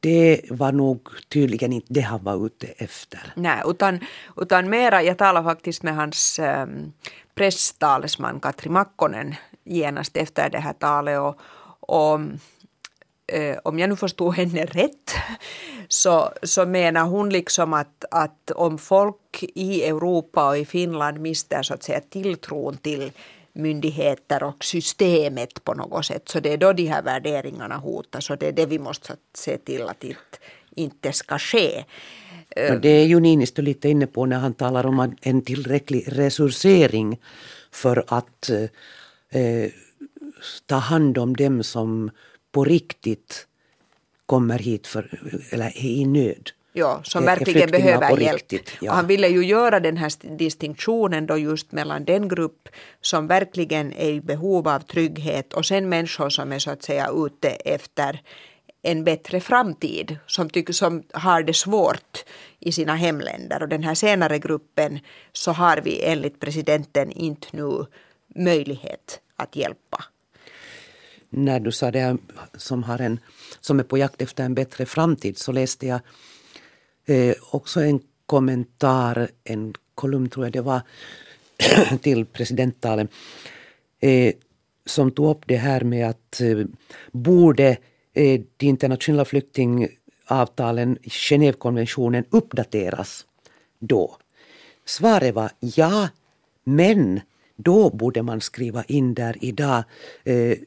det 0.00 0.40
var 0.50 0.72
nog 0.72 1.08
tydligen 1.28 1.72
inte 1.72 1.92
det 1.92 2.00
han 2.00 2.24
var 2.24 2.46
ute 2.46 2.66
efter. 2.66 3.32
Nej, 3.34 3.62
utan, 3.66 4.00
utan 4.36 4.70
mera, 4.70 5.02
jag 5.02 5.18
talade 5.18 5.44
faktiskt 5.44 5.82
med 5.82 5.96
hans 5.96 6.38
ähm, 6.38 6.92
presstalesman 7.34 8.40
Katri 8.40 8.70
Makkonen 8.70 9.34
genast 9.64 10.16
efter 10.16 10.50
det 10.50 10.58
här 10.58 10.72
talet 10.72 11.20
och, 11.20 11.40
och 11.80 12.20
äh, 12.20 12.26
Eh, 13.32 13.58
om 13.62 13.78
jag 13.78 13.90
nu 13.90 13.96
förstod 13.96 14.34
henne 14.34 14.64
rätt 14.64 15.14
så, 15.88 16.32
så 16.42 16.66
menar 16.66 17.04
hon 17.04 17.30
liksom 17.30 17.72
att, 17.72 18.04
att 18.10 18.50
om 18.50 18.78
folk 18.78 19.44
i 19.54 19.82
Europa 19.82 20.48
och 20.48 20.58
i 20.58 20.64
Finland 20.64 21.20
mister 21.20 21.62
så 21.62 21.74
att 21.74 21.82
säga 21.82 22.00
tilltron 22.00 22.76
till 22.76 23.12
myndigheter 23.52 24.42
och 24.42 24.64
systemet 24.64 25.64
på 25.64 25.74
något 25.74 26.06
sätt 26.06 26.28
så 26.28 26.40
det 26.40 26.52
är 26.52 26.56
då 26.56 26.72
de 26.72 26.86
här 26.86 27.02
värderingarna 27.02 27.76
hotas 27.76 28.30
och 28.30 28.38
det 28.38 28.48
är 28.48 28.52
det 28.52 28.66
vi 28.66 28.78
måste 28.78 29.16
se 29.34 29.58
till 29.58 29.82
att 29.82 30.00
det 30.00 30.16
inte 30.74 31.12
ska 31.12 31.38
ske. 31.38 31.84
Det 32.80 32.88
är 32.88 33.04
ju 33.04 33.20
Niinistö 33.20 33.62
lite 33.62 33.88
inne 33.88 34.06
på 34.06 34.26
när 34.26 34.38
han 34.38 34.54
talar 34.54 34.86
om 34.86 35.16
en 35.20 35.42
tillräcklig 35.42 36.04
resursering 36.06 37.20
för 37.70 38.04
att 38.06 38.50
eh, 38.50 39.42
eh 39.42 39.70
ta 40.66 40.76
hand 40.76 41.18
om 41.18 41.36
dem 41.36 41.62
som 41.62 42.10
på 42.52 42.64
riktigt 42.64 43.46
kommer 44.26 44.58
hit 44.58 44.86
för, 44.86 45.20
eller 45.50 45.66
är 45.66 45.84
i 45.84 46.04
nöd. 46.04 46.50
Ja, 46.72 47.00
som 47.04 47.24
verkligen 47.24 47.70
behöver 47.70 48.20
hjälp. 48.20 48.52
Ja. 48.80 48.90
Och 48.90 48.96
han 48.96 49.06
ville 49.06 49.28
ju 49.28 49.44
göra 49.44 49.80
den 49.80 49.96
här 49.96 50.36
distinktionen 50.36 51.26
då 51.26 51.38
just 51.38 51.72
mellan 51.72 52.04
den 52.04 52.28
grupp 52.28 52.68
som 53.00 53.26
verkligen 53.26 53.92
är 53.92 54.10
i 54.10 54.20
behov 54.20 54.68
av 54.68 54.80
trygghet 54.80 55.52
och 55.52 55.66
sen 55.66 55.88
människor 55.88 56.30
som 56.30 56.52
är 56.52 56.58
så 56.58 56.70
att 56.70 56.82
säga 56.82 57.10
ute 57.16 57.48
efter 57.48 58.22
en 58.82 59.04
bättre 59.04 59.40
framtid, 59.40 60.16
som, 60.26 60.50
tycker, 60.50 60.72
som 60.72 61.02
har 61.12 61.42
det 61.42 61.54
svårt 61.54 62.24
i 62.60 62.72
sina 62.72 62.94
hemländer. 62.94 63.62
Och 63.62 63.68
den 63.68 63.82
här 63.82 63.94
senare 63.94 64.38
gruppen 64.38 64.98
så 65.32 65.52
har 65.52 65.76
vi 65.76 66.04
enligt 66.04 66.40
presidenten 66.40 67.12
inte 67.12 67.48
nu 67.50 67.86
möjlighet 68.34 69.20
att 69.36 69.56
hjälpa 69.56 70.04
när 71.30 71.60
du 71.60 71.72
sa 71.72 71.90
det 71.90 72.16
som, 72.54 72.82
har 72.82 73.00
en, 73.00 73.20
som 73.60 73.78
är 73.78 73.84
på 73.84 73.98
jakt 73.98 74.22
efter 74.22 74.44
en 74.44 74.54
bättre 74.54 74.86
framtid 74.86 75.38
så 75.38 75.52
läste 75.52 75.86
jag 75.86 76.00
eh, 77.06 77.34
också 77.50 77.80
en 77.80 78.00
kommentar, 78.26 79.28
en 79.44 79.74
kolumn 79.94 80.28
tror 80.28 80.46
jag 80.46 80.52
det 80.52 80.60
var, 80.60 80.80
till 82.02 82.26
presidenttalen 82.26 83.08
eh, 84.00 84.34
som 84.86 85.10
tog 85.10 85.30
upp 85.30 85.42
det 85.46 85.56
här 85.56 85.80
med 85.80 86.08
att 86.08 86.40
eh, 86.40 86.58
borde 87.12 87.76
eh, 88.12 88.40
de 88.56 88.66
internationella 88.66 89.24
flyktingavtalen, 89.24 90.98
Genèvekonventionen, 91.02 92.24
uppdateras 92.30 93.26
då? 93.78 94.16
Svaret 94.84 95.34
var 95.34 95.50
ja, 95.60 96.08
men 96.64 97.20
då 97.56 97.90
borde 97.90 98.22
man 98.22 98.40
skriva 98.40 98.84
in 98.84 99.14
där 99.14 99.36
idag 99.40 99.84
eh, 100.24 100.58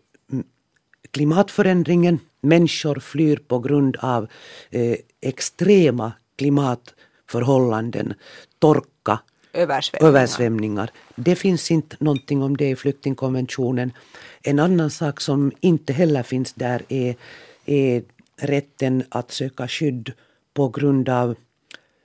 klimatförändringen. 1.12 2.20
Människor 2.42 3.00
flyr 3.00 3.38
på 3.48 3.60
grund 3.60 3.98
av 4.00 4.28
eh, 4.70 4.96
extrema 5.22 6.12
klimatförhållanden, 6.36 8.14
torka, 8.60 9.20
översvämningar. 9.54 10.10
översvämningar. 10.10 10.92
Det 11.16 11.36
finns 11.36 11.72
inte 11.72 11.96
någonting 12.00 12.44
om 12.44 12.58
det 12.58 12.70
i 12.70 12.76
flyktingkonventionen. 12.76 13.94
En 14.44 14.60
annan 14.60 14.92
sak 14.92 15.22
som 15.22 15.52
inte 15.60 15.94
heller 15.94 16.24
finns 16.24 16.54
där 16.54 16.82
är, 16.90 17.16
är 17.66 18.04
rätten 18.38 19.04
att 19.10 19.32
söka 19.32 19.68
skydd 19.68 20.14
på 20.54 20.70
grund 20.70 21.10
av 21.10 21.36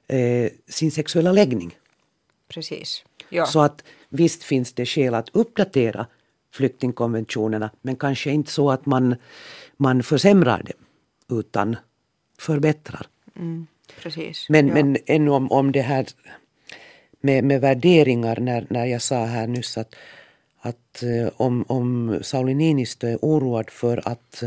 eh, 0.08 0.50
sin 0.68 0.90
sexuella 0.90 1.32
läggning. 1.32 1.76
Precis. 2.48 3.04
Ja. 3.28 3.46
Så 3.46 3.60
att 3.60 3.84
visst 4.08 4.42
finns 4.42 4.72
det 4.72 4.86
skäl 4.86 5.14
att 5.14 5.28
uppdatera 5.32 6.06
flyktingkonventionerna 6.56 7.70
men 7.82 7.96
kanske 7.96 8.30
inte 8.30 8.50
så 8.50 8.70
att 8.70 8.86
man, 8.86 9.16
man 9.76 10.02
försämrar 10.02 10.62
dem 10.62 11.38
utan 11.38 11.76
förbättrar. 12.38 13.06
Mm, 13.36 13.66
precis. 14.02 14.46
Men, 14.48 14.68
ja. 14.68 14.75
men 14.75 14.96
ännu 15.06 15.30
om, 15.30 15.52
om 15.52 15.72
det 15.72 15.82
här 15.82 16.06
med, 17.20 17.44
med 17.44 17.60
värderingar 17.60 18.40
när, 18.40 18.66
när 18.70 18.86
jag 18.86 19.02
sa 19.02 19.25
här 19.25 19.46
nyss 19.46 19.78
att, 19.78 19.94
att 20.60 21.02
eh, 21.02 21.28
om, 21.36 21.64
om 21.68 22.18
Sauli 22.22 22.54
Niinistö 22.54 23.08
är 23.08 23.18
oroad 23.22 23.70
för 23.70 24.08
att 24.08 24.42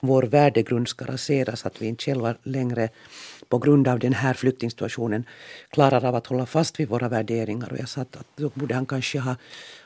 vår 0.00 0.22
värdegrund 0.22 0.88
ska 0.88 1.04
raseras, 1.06 1.66
att 1.66 1.82
vi 1.82 1.86
inte 1.86 2.04
själva 2.04 2.34
längre 2.42 2.88
på 3.48 3.58
grund 3.58 3.88
av 3.88 3.98
den 3.98 4.12
här 4.12 4.34
flyktingsituationen 4.34 5.24
klarar 5.70 6.04
av 6.04 6.14
att 6.14 6.26
hålla 6.26 6.46
fast 6.46 6.80
vid 6.80 6.88
våra 6.88 7.08
värderingar. 7.08 7.72
Och 7.72 7.78
jag 7.78 7.88
sa 7.88 8.00
att, 8.00 8.16
att 8.16 8.26
då 8.36 8.50
borde 8.54 8.74
han 8.74 8.86
kanske 8.86 9.18
ha, 9.18 9.36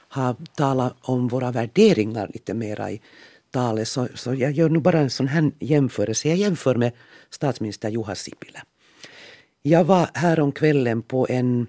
ha 0.09 0.37
talat 0.55 0.97
om 1.01 1.29
våra 1.29 1.51
värderingar 1.53 2.31
lite 2.35 2.55
mera 2.55 2.91
i 2.91 3.01
talet. 3.51 3.89
Så, 3.89 4.09
så 4.15 4.35
jag 4.35 4.53
gör 4.53 4.69
nu 4.69 4.81
bara 4.81 4.99
en 4.99 5.11
sån 5.11 5.29
här 5.29 5.53
jämförelse. 5.59 6.29
Jag 6.29 6.39
jämför 6.39 6.75
med 6.75 6.93
statsminister 7.31 7.89
Juha 7.89 8.15
Sipilä. 8.15 8.63
Jag 9.63 9.85
var 9.85 10.11
häromkvällen 10.15 11.03
på 11.03 11.27
en 11.31 11.67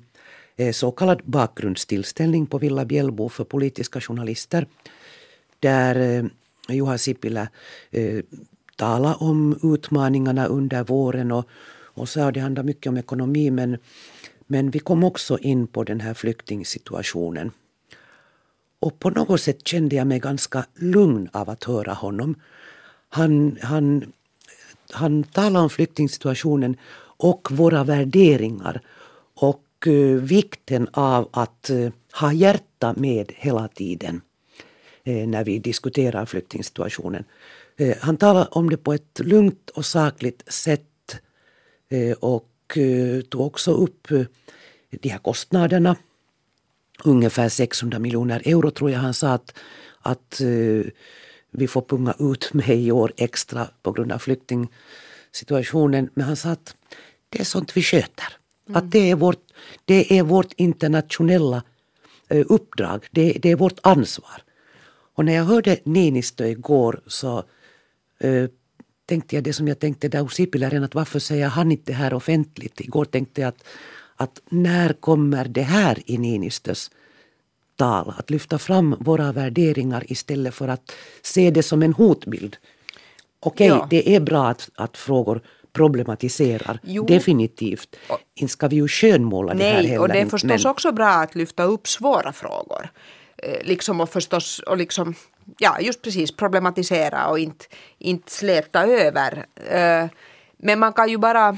eh, 0.55 0.71
så 0.71 0.91
kallad 0.91 1.21
bakgrundstillställning 1.25 2.45
på 2.45 2.57
Villa 2.57 2.85
Bjällbo 2.85 3.29
för 3.29 3.43
politiska 3.43 4.01
journalister 4.01 4.67
där 5.59 5.95
eh, 5.95 6.25
Juha 6.75 6.97
Sipilä 6.97 7.49
eh, 7.91 8.19
talade 8.75 9.15
om 9.15 9.59
utmaningarna 9.63 10.45
under 10.45 10.83
våren 10.83 11.31
och, 11.31 11.45
och 11.69 12.09
sa 12.09 12.31
det 12.31 12.39
handlar 12.39 12.63
mycket 12.63 12.89
om 12.89 12.97
ekonomi 12.97 13.51
men, 13.51 13.77
men 14.47 14.71
vi 14.71 14.79
kom 14.79 15.03
också 15.03 15.37
in 15.37 15.67
på 15.67 15.83
den 15.83 16.01
här 16.01 16.13
flyktingsituationen. 16.13 17.51
Och 18.79 18.99
på 18.99 19.09
något 19.09 19.41
sätt 19.41 19.67
kände 19.67 19.95
jag 19.95 20.07
mig 20.07 20.19
ganska 20.19 20.65
lugn 20.75 21.29
av 21.33 21.49
att 21.49 21.63
höra 21.63 21.93
honom. 21.93 22.35
Han, 23.09 23.57
han, 23.61 24.13
han 24.91 25.23
talade 25.23 25.63
om 25.63 25.69
flyktingsituationen 25.69 26.77
och 27.17 27.47
våra 27.51 27.83
värderingar 27.83 28.81
och 29.35 29.63
uh, 29.87 30.21
vikten 30.21 30.87
av 30.91 31.29
att 31.31 31.69
uh, 31.69 31.91
ha 32.19 32.33
hjärta 32.33 32.93
med 32.97 33.31
hela 33.35 33.67
tiden 33.67 34.21
uh, 35.07 35.27
när 35.27 35.43
vi 35.43 35.59
diskuterar 35.59 36.25
flyktingsituationen. 36.25 37.23
Han 37.99 38.17
talade 38.17 38.45
om 38.51 38.69
det 38.69 38.77
på 38.77 38.93
ett 38.93 39.19
lugnt 39.19 39.69
och 39.69 39.85
sakligt 39.85 40.53
sätt 40.53 40.83
och 42.19 42.77
tog 43.29 43.41
också 43.41 43.71
upp 43.71 44.07
de 44.89 45.09
här 45.09 45.17
kostnaderna. 45.17 45.95
Ungefär 47.03 47.49
600 47.49 47.99
miljoner 47.99 48.41
euro 48.45 48.71
tror 48.71 48.91
jag 48.91 48.99
han 48.99 49.13
sa 49.13 49.29
att, 49.29 49.53
att 49.99 50.41
vi 51.51 51.67
får 51.67 51.81
punga 51.81 52.13
ut 52.19 52.49
med 52.53 52.77
i 52.77 52.91
år 52.91 53.13
extra 53.17 53.67
på 53.81 53.91
grund 53.91 54.11
av 54.11 54.19
flyktingsituationen. 54.19 56.09
Men 56.13 56.25
han 56.25 56.35
sa 56.35 56.49
att 56.49 56.75
det 57.29 57.39
är 57.39 57.43
sånt 57.43 57.77
vi 57.77 57.81
sköter. 57.81 58.27
Mm. 58.67 58.77
Att 58.77 58.91
det 58.91 59.11
är 59.11 59.15
vårt, 59.15 59.43
det 59.85 60.19
är 60.19 60.23
vårt 60.23 60.53
internationella 60.53 61.63
uppdrag, 62.29 63.07
det, 63.11 63.37
det 63.41 63.51
är 63.51 63.55
vårt 63.55 63.79
ansvar. 63.81 64.43
Och 65.17 65.25
när 65.25 65.33
jag 65.33 65.43
hörde 65.43 65.79
Niinistö 65.83 66.47
igår 66.47 67.01
så 67.07 67.43
uh, 68.23 68.47
tänkte 69.05 69.35
jag 69.35 69.43
det 69.43 69.53
som 69.53 69.67
jag 69.67 69.79
tänkte 69.79 70.07
där 70.07 70.21
hos 70.21 70.33
Sipilä 70.33 70.85
att 70.85 70.95
varför 70.95 71.19
säger 71.19 71.47
han 71.47 71.71
inte 71.71 71.91
det 71.91 71.95
här 71.95 72.13
offentligt? 72.13 72.81
Igår 72.81 73.05
tänkte 73.05 73.41
jag 73.41 73.47
att, 73.47 73.63
att 74.17 74.41
när 74.49 74.93
kommer 74.93 75.45
det 75.45 75.61
här 75.61 76.03
i 76.05 76.17
Niinistös 76.17 76.91
tal? 77.75 78.13
Att 78.17 78.29
lyfta 78.29 78.57
fram 78.57 78.95
våra 78.99 79.31
värderingar 79.31 80.03
istället 80.11 80.53
för 80.53 80.67
att 80.67 80.91
se 81.21 81.51
det 81.51 81.63
som 81.63 81.83
en 81.83 81.93
hotbild. 81.93 82.57
Okej, 83.39 83.71
okay, 83.71 83.79
ja. 83.79 83.87
det 83.89 84.15
är 84.15 84.19
bra 84.19 84.47
att, 84.47 84.69
att 84.75 84.97
frågor 84.97 85.41
problematiserar. 85.73 86.79
Jo. 86.83 87.05
Definitivt. 87.05 87.95
Inte 88.35 88.51
ska 88.51 88.67
vi 88.67 88.75
ju 88.75 88.87
skönmåla 88.87 89.53
Nej, 89.53 89.59
det 89.59 89.73
här 89.73 89.83
heller. 89.83 89.99
och 89.99 90.07
det 90.07 90.19
är 90.19 90.25
förstås 90.25 90.63
men... 90.63 90.71
också 90.71 90.91
bra 90.91 91.09
att 91.09 91.35
lyfta 91.35 91.63
upp 91.63 91.87
svåra 91.87 92.33
frågor. 92.33 92.89
Liksom 93.61 94.01
och 94.01 94.09
förstås 94.09 94.59
och 94.59 94.77
liksom, 94.77 95.15
ja 95.57 95.79
just 95.79 96.01
precis 96.01 96.35
problematisera 96.35 97.27
och 97.27 97.39
inte, 97.39 97.65
inte 97.97 98.31
släta 98.31 98.85
över. 98.85 99.45
Men 100.57 100.79
man 100.79 100.93
kan 100.93 101.09
ju 101.09 101.17
bara 101.17 101.57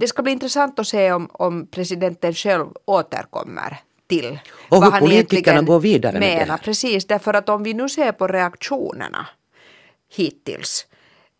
det 0.00 0.08
ska 0.08 0.22
bli 0.22 0.32
intressant 0.32 0.78
att 0.78 0.86
se 0.86 1.12
om, 1.12 1.30
om 1.32 1.66
presidenten 1.66 2.34
själv 2.34 2.66
återkommer 2.84 3.76
till 4.08 4.38
och 4.68 4.80
vad 4.80 4.92
hur 4.92 5.00
politikerna 5.00 5.62
går 5.62 5.80
vidare 5.80 6.12
med 6.12 6.20
menar. 6.20 6.46
det 6.46 6.50
här. 6.50 6.58
Precis, 6.58 7.06
därför 7.06 7.34
att 7.34 7.48
om 7.48 7.62
vi 7.62 7.74
nu 7.74 7.88
ser 7.88 8.12
på 8.12 8.26
reaktionerna 8.26 9.26
hittills 10.16 10.86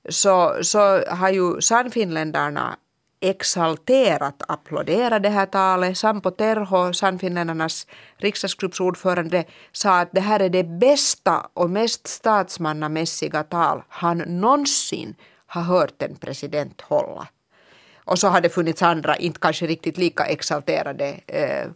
så, 0.09 0.59
så 0.63 0.79
har 1.09 1.31
ju 1.31 1.61
Sannfinländarna 1.61 2.77
exalterat 3.21 4.43
applåderat 4.49 5.23
det 5.23 5.29
här 5.29 5.47
talet. 5.47 5.99
Sampo 5.99 6.31
Terho, 6.31 6.93
Sannfinländarnas 6.93 7.87
riksdagsgruppsordförande, 8.17 9.45
sa 9.73 10.01
att 10.01 10.13
det 10.13 10.21
här 10.21 10.41
är 10.41 10.49
det 10.49 10.65
bästa 10.65 11.51
och 11.55 11.71
mest 11.71 12.07
statsmannamässiga 12.07 13.43
tal 13.43 13.83
han 13.89 14.19
någonsin 14.19 15.15
har 15.47 15.63
hört 15.63 16.03
en 16.03 16.17
president 16.17 16.81
hålla. 16.81 17.29
Och 18.05 18.19
så 18.19 18.29
har 18.29 18.41
det 18.41 18.49
funnits 18.49 18.83
andra, 18.83 19.17
inte 19.17 19.41
kanske 19.41 19.67
riktigt 19.67 19.99
lika 19.99 20.25
exalterade 20.25 21.21
eh, 21.27 21.61
eh 21.61 21.69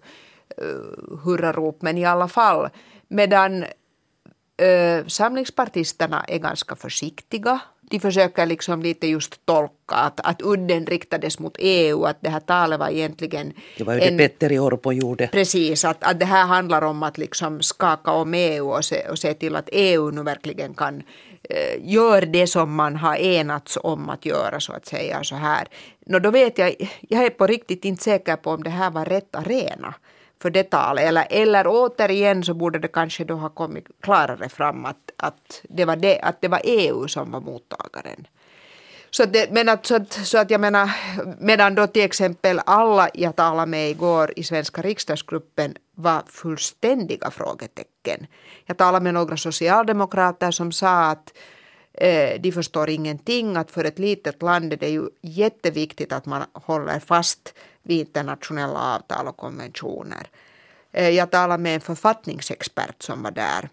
hurrarop, 1.24 1.82
men 1.82 1.98
i 1.98 2.04
alla 2.04 2.28
fall. 2.28 2.68
Medan 3.08 3.64
eh, 4.56 5.06
samlingspartisterna 5.06 6.24
är 6.28 6.38
ganska 6.38 6.76
försiktiga 6.76 7.60
de 7.90 8.00
försöker 8.00 8.46
liksom 8.46 8.82
lite 8.82 9.06
just 9.06 9.46
tolka 9.46 9.94
att, 9.94 10.20
att 10.20 10.42
udden 10.42 10.86
riktades 10.86 11.38
mot 11.38 11.56
EU, 11.58 12.04
att 12.04 12.18
det 12.20 12.30
här 12.30 12.40
talet 12.40 12.80
var 12.80 12.88
egentligen... 12.88 13.52
Det 13.78 13.84
var 13.84 13.94
ju 13.94 14.00
en, 14.00 14.16
det 14.16 14.28
Petteri 14.28 14.58
Orpo 14.58 14.92
gjorde. 14.92 15.26
Precis, 15.26 15.84
att, 15.84 16.04
att 16.04 16.20
det 16.20 16.26
här 16.26 16.46
handlar 16.46 16.82
om 16.82 17.02
att 17.02 17.18
liksom 17.18 17.62
skaka 17.62 18.10
om 18.10 18.34
EU 18.34 18.70
och 18.70 18.84
se, 18.84 19.08
och 19.08 19.18
se 19.18 19.34
till 19.34 19.56
att 19.56 19.68
EU 19.72 20.10
nu 20.10 20.22
verkligen 20.22 20.74
kan 20.74 21.02
eh, 21.50 21.80
göra 21.82 22.26
det 22.26 22.46
som 22.46 22.74
man 22.74 22.96
har 22.96 23.16
enats 23.16 23.78
om 23.82 24.10
att 24.10 24.26
göra 24.26 24.60
så 24.60 24.72
att 24.72 24.86
säga 24.86 25.24
så 25.24 25.34
här. 25.34 25.68
Nå, 26.06 26.18
då 26.18 26.30
vet 26.30 26.58
jag, 26.58 26.90
jag 27.08 27.24
är 27.24 27.30
på 27.30 27.46
riktigt 27.46 27.84
inte 27.84 28.02
säker 28.02 28.36
på 28.36 28.50
om 28.50 28.62
det 28.62 28.70
här 28.70 28.90
var 28.90 29.04
rätt 29.04 29.36
arena 29.36 29.94
för 30.44 30.50
det 30.50 30.70
talet. 30.70 31.04
Eller, 31.04 31.26
eller 31.30 31.64
återigen 31.66 32.44
så 32.44 32.54
borde 32.54 32.78
det 32.78 32.88
kanske 32.88 33.24
då 33.24 33.34
ha 33.34 33.48
kommit 33.48 33.86
klarare 34.00 34.48
fram 34.48 34.84
att, 34.84 35.10
att, 35.16 35.62
det, 35.68 35.84
var 35.84 35.96
det, 35.96 36.20
att 36.20 36.40
det 36.40 36.48
var 36.48 36.60
EU 36.64 37.08
som 37.08 37.30
var 37.30 37.40
mottagaren. 37.40 38.26
Så, 39.10 39.24
det, 39.24 39.50
men 39.52 39.68
att, 39.68 39.86
så, 39.86 39.94
att, 39.96 40.12
så 40.12 40.38
att 40.38 40.50
jag 40.50 40.60
menar, 40.60 40.90
medan 41.40 41.74
då 41.74 41.86
till 41.86 42.04
exempel 42.04 42.60
alla 42.66 43.08
jag 43.14 43.36
talade 43.36 43.70
med 43.70 43.90
igår 43.90 44.32
i 44.36 44.42
svenska 44.42 44.82
riksdagsgruppen 44.82 45.76
var 45.94 46.22
fullständiga 46.26 47.30
frågetecken. 47.30 48.26
Jag 48.66 48.76
talade 48.76 49.04
med 49.04 49.14
några 49.14 49.36
socialdemokrater 49.36 50.50
som 50.50 50.72
sa 50.72 51.10
att 51.10 51.32
eh, 51.94 52.40
de 52.40 52.52
förstår 52.52 52.90
ingenting, 52.90 53.56
att 53.56 53.70
för 53.70 53.84
ett 53.84 53.98
litet 53.98 54.42
land 54.42 54.72
är 54.72 54.76
det 54.76 54.88
ju 54.88 55.08
jätteviktigt 55.22 56.12
att 56.12 56.26
man 56.26 56.42
håller 56.52 57.00
fast 57.00 57.54
vid 57.84 58.00
internationella 58.00 58.94
avtal 58.94 59.28
och 59.28 59.36
konventioner. 59.36 60.28
Eh, 60.92 61.08
jag 61.08 61.30
talade 61.30 61.62
med 61.62 61.74
en 61.74 61.80
författningsexpert 61.80 63.02
som 63.02 63.22
var 63.22 63.30
där 63.30 63.68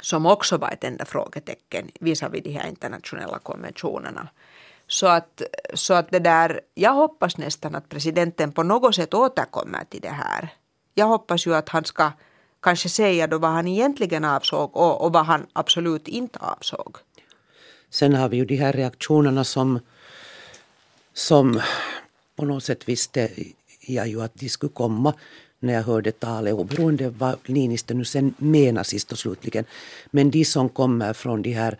som 0.00 0.26
också 0.26 0.56
var 0.56 0.70
ett 0.70 0.84
enda 0.84 1.04
frågetecken 1.04 1.90
visavi 2.00 2.40
de 2.40 2.50
här 2.50 2.68
internationella 2.68 3.38
konventionerna. 3.38 4.28
Så 4.86 5.06
att, 5.06 5.42
så 5.74 5.94
att 5.94 6.10
det 6.10 6.18
där, 6.18 6.60
jag 6.74 6.92
hoppas 6.92 7.36
nästan 7.36 7.74
att 7.74 7.88
presidenten 7.88 8.52
på 8.52 8.62
något 8.62 8.94
sätt 8.94 9.14
återkommer 9.14 9.84
till 9.84 10.00
det 10.00 10.08
här. 10.08 10.48
Jag 10.94 11.06
hoppas 11.06 11.46
ju 11.46 11.54
att 11.54 11.68
han 11.68 11.84
ska 11.84 12.12
kanske 12.60 12.88
säga 12.88 13.26
då 13.26 13.38
vad 13.38 13.50
han 13.50 13.68
egentligen 13.68 14.24
avsåg 14.24 14.76
och, 14.76 15.04
och 15.04 15.12
vad 15.12 15.26
han 15.26 15.46
absolut 15.52 16.08
inte 16.08 16.38
avsåg. 16.38 16.96
Sen 17.90 18.14
har 18.14 18.28
vi 18.28 18.36
ju 18.36 18.44
de 18.44 18.56
här 18.56 18.72
reaktionerna 18.72 19.44
som, 19.44 19.80
som 21.14 21.60
på 22.40 22.46
något 22.46 22.64
sätt 22.64 22.88
visste 22.88 23.28
jag 23.80 24.08
ju 24.08 24.22
att 24.22 24.34
de 24.34 24.48
skulle 24.48 24.72
komma 24.72 25.14
när 25.60 25.72
jag 25.74 25.82
hörde 25.82 26.12
talet 26.12 26.54
oberoende 26.54 27.08
vad 27.08 27.36
Niinistö 27.46 27.94
nu 27.94 28.04
sen 28.04 28.34
menar 28.38 28.82
sist 28.82 29.12
och 29.12 29.18
slutligen. 29.18 29.64
Men 30.10 30.30
de 30.30 30.44
som 30.44 30.68
kommer 30.68 31.12
från 31.12 31.42
de 31.42 31.52
här 31.52 31.78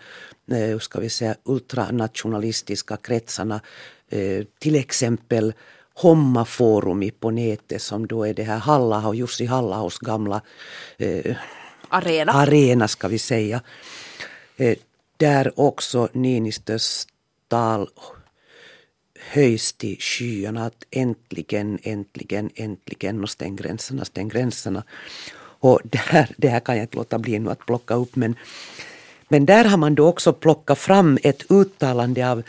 eh, 0.51 0.79
ska 0.79 1.01
vi 1.01 1.11
säga, 1.11 1.35
ultranationalistiska 1.45 2.97
kretsarna 2.97 3.61
eh, 4.09 4.45
till 4.59 4.77
exempel 4.77 5.53
Homma 5.95 6.45
Forumi 6.45 7.11
på 7.11 7.31
nätet 7.31 7.83
som 7.83 8.07
då 8.07 8.27
är 8.27 8.35
det 8.35 8.43
här 8.43 8.59
Halla, 8.59 9.15
Jussi 9.15 9.47
Hallaos 9.47 9.99
gamla 9.99 10.41
eh, 10.99 11.37
arena. 11.89 12.33
arena 12.33 12.89
ska 12.89 13.09
vi 13.09 13.19
säga. 13.19 13.63
Eh, 14.57 14.77
där 15.17 15.61
också 15.61 16.09
Niinistös 16.13 17.07
tal 17.49 17.89
höjs 19.21 19.73
till 19.73 19.97
skyarna 20.01 20.67
att 20.67 20.85
äntligen, 20.91 21.79
äntligen, 21.83 22.51
äntligen 22.55 23.23
och 23.23 23.31
stäng 23.31 23.57
gränserna, 23.57 24.05
stäng 24.05 24.29
gränserna. 24.29 24.83
Och 25.63 25.81
det 25.85 25.99
här, 25.99 26.31
det 26.37 26.49
här 26.49 26.61
kan 26.61 26.77
jag 26.77 26.85
inte 26.85 26.97
låta 26.97 27.19
bli 27.19 27.39
nu 27.39 27.51
att 27.51 27.67
plocka 27.67 27.95
upp 27.95 28.17
men, 28.17 28.35
men 29.29 29.47
där 29.47 29.65
har 29.65 29.77
man 29.77 29.95
då 29.95 30.07
också 30.09 30.33
plockat 30.33 30.79
fram 30.79 31.19
ett 31.23 31.51
uttalande 31.51 32.31
av 32.31 32.43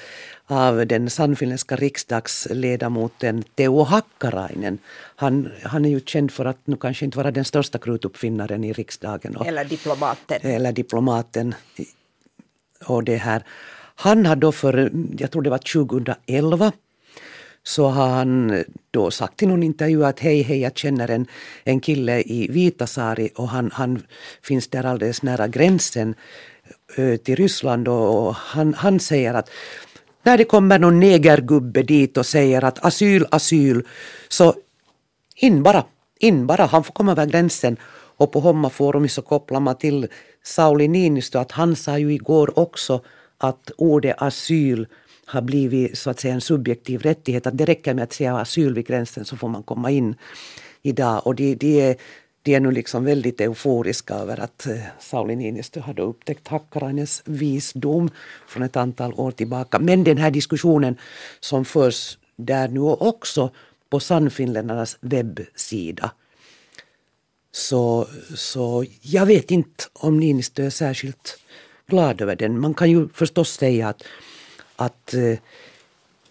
av 0.52 0.88
den 0.88 1.10
sannfinländska 1.10 1.76
riksdagsledamoten 1.76 3.44
Teo 3.56 3.84
Hakkarainen. 3.84 4.80
Han, 5.16 5.52
han 5.64 5.86
är 5.86 5.90
ju 5.90 6.00
känd 6.06 6.32
för 6.32 6.46
att 6.46 6.58
nu 6.68 6.76
kanske 6.76 7.06
inte 7.06 7.18
vara 7.18 7.32
den 7.32 7.46
största 7.46 7.78
krutuppfinnaren 7.80 8.64
i 8.64 8.74
riksdagen. 8.74 9.36
Och, 9.36 9.48
eller 9.48 9.66
diplomaten. 9.66 10.40
Eller 10.42 10.72
diplomaten. 10.72 11.56
Och 12.86 13.04
det 13.04 13.18
här. 13.18 13.44
Han 14.02 14.26
har 14.26 14.36
då 14.36 14.52
för, 14.52 14.92
jag 15.18 15.32
tror 15.32 15.42
det 15.42 15.50
var 15.50 15.58
2011, 15.58 16.72
så 17.64 17.88
har 17.88 18.08
han 18.08 18.64
då 18.92 19.12
sagt 19.12 19.44
i 19.44 19.46
någon 19.46 19.64
intervju 19.64 20.06
att 20.06 20.20
hej, 20.20 20.42
hej, 20.42 20.60
jag 20.60 20.78
känner 20.78 21.12
en, 21.12 21.26
en 21.64 21.80
kille 21.80 22.22
i 22.22 22.48
Vitasari 22.52 23.30
och 23.36 23.50
han, 23.50 23.72
han 23.74 24.02
finns 24.42 24.68
där 24.68 24.86
alldeles 24.86 25.24
nära 25.24 25.48
gränsen 25.48 26.16
eh, 26.96 27.18
till 27.18 27.36
Ryssland 27.36 27.88
och 27.88 28.36
han, 28.36 28.74
han 28.74 29.00
säger 29.00 29.34
att 29.34 29.50
när 30.24 30.38
det 30.38 30.46
kommer 30.46 30.80
någon 30.80 31.00
negergubbe 31.00 31.84
dit 31.84 32.18
och 32.18 32.26
säger 32.26 32.64
att 32.64 32.86
asyl, 32.86 33.26
asyl, 33.32 33.84
så 34.30 34.56
in 35.36 35.64
bara, 35.64 35.86
in 36.20 36.48
bara, 36.48 36.66
han 36.66 36.84
får 36.84 36.94
komma 36.94 37.12
över 37.12 37.26
gränsen. 37.26 37.78
Och 38.18 38.32
på 38.32 38.40
Homma 38.40 38.70
forum 38.70 39.10
så 39.10 39.22
kopplar 39.22 39.60
man 39.60 39.78
till 39.78 40.08
Sauli 40.44 40.88
Niinistö 40.88 41.40
att 41.40 41.52
han 41.52 41.76
sa 41.76 41.98
ju 41.98 42.14
igår 42.14 42.60
också 42.60 43.02
att 43.44 43.72
ordet 43.78 44.16
asyl 44.18 44.88
har 45.26 45.42
blivit 45.42 45.98
så 45.98 46.10
att 46.10 46.20
säga 46.20 46.34
en 46.34 46.42
subjektiv 46.42 47.02
rättighet. 47.02 47.48
Att 47.48 47.58
det 47.58 47.66
räcker 47.66 47.94
med 47.94 48.04
att 48.04 48.14
säga 48.14 48.38
asyl 48.38 48.74
vid 48.74 48.88
gränsen 48.88 49.26
så 49.26 49.38
får 49.38 49.48
man 49.48 49.64
komma 49.64 49.92
in 49.92 50.16
idag. 50.82 51.28
Och 51.28 51.36
det, 51.36 51.56
det 51.56 51.82
är 51.82 51.96
de 52.44 52.56
är 52.56 52.60
nu 52.60 52.72
liksom 52.72 53.06
väldigt 53.06 53.42
euforiska 53.42 54.14
över 54.14 54.40
att 54.40 54.68
eh, 54.68 54.78
Sauli 55.00 55.36
Niinistö 55.36 55.80
hade 55.80 56.02
upptäckt 56.02 56.48
Hakkarainens 56.48 57.22
visdom 57.26 58.10
från 58.48 58.64
ett 58.64 58.76
antal 58.76 59.14
år 59.14 59.32
tillbaka. 59.32 59.80
Men 59.80 60.04
den 60.04 60.18
här 60.18 60.32
diskussionen 60.32 60.98
som 61.40 61.66
förs 61.66 62.18
där 62.36 62.68
nu 62.68 62.80
också 62.80 63.50
på 63.90 64.00
Sannfinländarnas 64.00 64.98
webbsida. 65.02 66.12
Så, 67.52 68.08
så 68.36 68.86
jag 69.02 69.26
vet 69.26 69.52
inte 69.52 69.84
om 69.94 70.20
Niinistö 70.20 70.66
är 70.66 70.70
särskilt 70.70 71.40
glad 71.92 72.22
över 72.22 72.36
den. 72.36 72.60
Man 72.60 72.74
kan 72.74 72.90
ju 72.90 73.08
förstås 73.14 73.50
säga 73.50 73.90
att, 73.90 74.04
att 74.76 75.14
eh, 75.14 75.40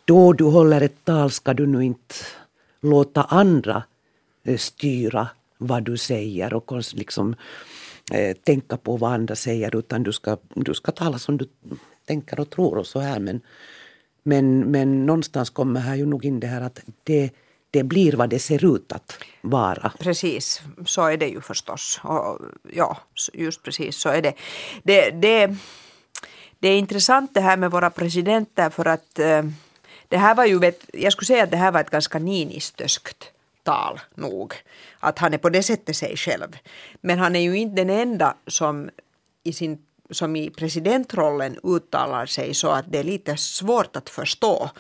då 0.04 0.32
du 0.32 0.44
håller 0.44 0.80
ett 0.80 1.04
tal 1.04 1.30
ska 1.30 1.54
du 1.54 1.66
nu 1.66 1.84
inte 1.84 2.14
låta 2.80 3.22
andra 3.22 3.82
eh, 4.44 4.56
styra 4.56 5.28
vad 5.58 5.82
du 5.82 5.96
säger 5.96 6.54
och 6.54 6.72
liksom, 6.94 7.34
eh, 8.12 8.36
tänka 8.36 8.76
på 8.76 8.96
vad 8.96 9.12
andra 9.12 9.36
säger 9.36 9.76
utan 9.76 10.02
du 10.02 10.12
ska, 10.12 10.36
du 10.54 10.74
ska 10.74 10.92
tala 10.92 11.18
som 11.18 11.36
du 11.36 11.46
tänker 12.06 12.40
och 12.40 12.50
tror 12.50 12.78
och 12.78 12.86
så 12.86 13.00
här. 13.00 13.20
Men, 13.20 13.40
men, 14.22 14.60
men 14.60 15.06
någonstans 15.06 15.50
kommer 15.50 15.80
här 15.80 15.96
ju 15.96 16.06
nog 16.06 16.24
in 16.24 16.40
det 16.40 16.46
här 16.46 16.60
att 16.60 16.80
det, 17.04 17.30
det 17.70 17.82
blir 17.82 18.12
vad 18.12 18.30
det 18.30 18.38
ser 18.38 18.76
ut 18.76 18.92
att 18.92 19.18
vara. 19.40 19.92
Precis, 19.98 20.62
så 20.86 21.06
är 21.06 21.16
det 21.16 21.28
ju 21.28 21.40
förstås. 21.40 22.00
Och, 22.02 22.38
ja, 22.72 22.98
just 23.32 23.62
precis 23.62 23.96
så 23.96 24.08
är 24.08 24.22
det. 24.22 24.34
Det, 24.82 25.10
det. 25.10 25.56
det 26.58 26.68
är 26.68 26.78
intressant 26.78 27.34
det 27.34 27.40
här 27.40 27.56
med 27.56 27.70
våra 27.70 27.90
presidenter 27.90 28.70
för 28.70 28.84
att 28.86 29.18
eh, 29.18 29.42
det 30.08 30.18
här 30.18 30.34
var 30.34 30.44
ju, 30.44 30.72
jag 30.92 31.12
skulle 31.12 31.26
säga 31.26 31.44
att 31.44 31.50
det 31.50 31.56
här 31.56 31.72
var 31.72 31.80
ett 31.80 31.90
ganska 31.90 32.18
ninistöskt 32.18 33.32
tal 33.62 34.00
nog. 34.14 34.54
Att 35.00 35.18
han 35.18 35.34
är 35.34 35.38
på 35.38 35.48
det 35.48 35.62
sättet 35.62 35.96
sig 35.96 36.16
själv. 36.16 36.56
Men 37.00 37.18
han 37.18 37.36
är 37.36 37.40
ju 37.40 37.56
inte 37.56 37.84
den 37.84 37.90
enda 37.90 38.34
som 38.46 38.90
i 39.42 39.52
sin 39.52 39.78
som 40.10 40.36
i 40.36 40.50
presidentrollen 40.50 41.58
uttalar 41.62 42.26
sig 42.26 42.54
så 42.54 42.70
att 42.70 42.92
det 42.92 42.98
är 42.98 43.04
lite 43.04 43.36
svårt 43.36 43.96
att 43.96 44.10
förstå 44.10 44.70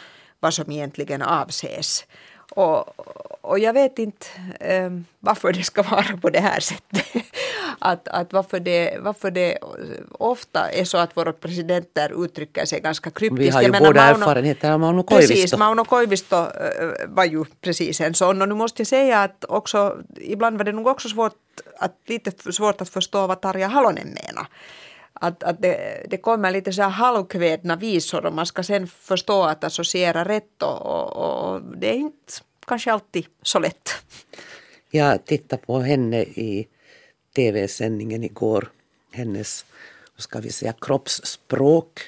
vad 0.40 0.54
som 0.54 0.72
egentligen 0.72 1.22
avses. 1.22 2.04
Och, 2.50 3.00
och 3.40 3.58
jag 3.58 3.72
vet 3.72 3.98
inte 3.98 4.26
eh, 4.60 4.90
varför 5.20 5.52
det 5.52 5.62
ska 5.62 5.82
vara 5.82 6.16
på 6.22 6.30
det 6.30 6.40
här 6.40 6.60
sättet. 6.60 7.06
att, 7.78 8.08
att 8.08 8.32
varför, 8.32 8.60
det, 8.60 8.98
varför 9.00 9.30
det 9.30 9.58
ofta 10.12 10.70
är 10.70 10.84
så 10.84 10.98
att 10.98 11.16
våra 11.16 11.32
presidenter 11.32 12.24
uttrycker 12.24 12.64
sig 12.64 12.80
ganska 12.80 13.10
kryptiskt. 13.10 13.42
Vi 13.42 13.48
har 13.48 13.62
ju 13.62 13.70
båda 13.70 14.02
erfarenheter 14.02 14.72
av 14.72 14.80
Mauno 14.80 15.02
Koivisto. 15.02 15.34
Precis, 15.34 15.56
Mauno 15.56 15.84
Koivisto 15.84 16.46
var 17.06 17.24
ju 17.24 17.44
precis 17.60 18.00
en 18.00 18.14
sån. 18.14 18.42
Och 18.42 18.48
nu 18.48 18.54
måste 18.54 18.80
jag 18.80 18.86
säga 18.86 19.22
att 19.22 19.44
också, 19.44 19.96
ibland 20.16 20.58
var 20.58 20.64
det 20.64 20.72
nog 20.72 20.86
också 20.86 21.08
svårt 21.08 21.36
att, 21.78 21.96
lite 22.06 22.52
svårt 22.52 22.80
att 22.80 22.88
förstå 22.88 23.26
vad 23.26 23.40
Tarja 23.40 23.68
Halonen 23.68 24.08
menar 24.08 24.46
att, 25.20 25.42
att 25.42 25.62
det, 25.62 26.06
det 26.10 26.16
kommer 26.16 26.50
lite 26.50 26.72
så 26.72 26.82
här 26.82 26.88
halvkvädna 26.90 27.76
visor 27.76 28.26
och 28.26 28.34
man 28.34 28.46
ska 28.46 28.62
sen 28.62 28.86
förstå 28.86 29.42
att 29.42 29.64
associera 29.64 30.24
rätt 30.24 30.62
och, 30.62 30.86
och, 30.86 31.16
och 31.16 31.62
det 31.76 31.90
är 31.90 31.98
inte 31.98 32.32
kanske 32.66 32.92
alltid 32.92 33.26
så 33.42 33.58
lätt. 33.58 33.88
Jag 34.90 35.24
tittade 35.24 35.62
på 35.66 35.80
henne 35.80 36.22
i 36.22 36.68
tv-sändningen 37.36 38.24
igår. 38.24 38.70
Hennes, 39.12 39.64
ska 40.16 40.40
vi 40.40 40.52
säga, 40.52 40.72
kroppsspråk 40.80 42.00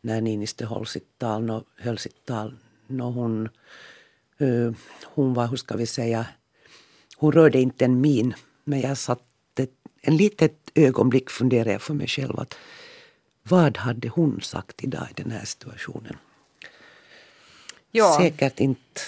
när 0.00 0.20
Niinistö 0.20 0.66
höll 0.66 0.86
sitt 0.86 1.18
tal. 1.18 1.42
No, 1.42 1.64
höll 1.78 1.98
sitt 1.98 2.24
tal 2.24 2.56
no, 2.90 3.02
hon, 3.02 3.48
uh, 4.40 4.72
hon 5.04 5.34
var, 5.34 5.46
hur 5.46 5.56
ska 5.56 5.76
vi 5.76 5.86
säga, 5.86 6.26
hon 7.16 7.32
rörde 7.32 7.60
inte 7.60 7.84
en 7.84 8.00
min. 8.00 8.34
Men 8.64 8.80
jag 8.80 8.98
satt 8.98 9.22
en 10.00 10.16
litet 10.16 10.70
ögonblick 10.74 11.30
funderade 11.30 11.72
jag 11.72 11.82
för 11.82 11.94
mig 11.94 12.08
själv 12.08 12.40
att 12.40 12.56
vad 13.42 13.76
hade 13.76 14.08
hon 14.08 14.40
sagt 14.40 14.84
idag 14.84 15.06
i 15.10 15.22
den 15.22 15.30
här 15.30 15.44
situationen? 15.44 16.16
Ja. 17.90 18.16
Säkert 18.20 18.60
inte 18.60 19.00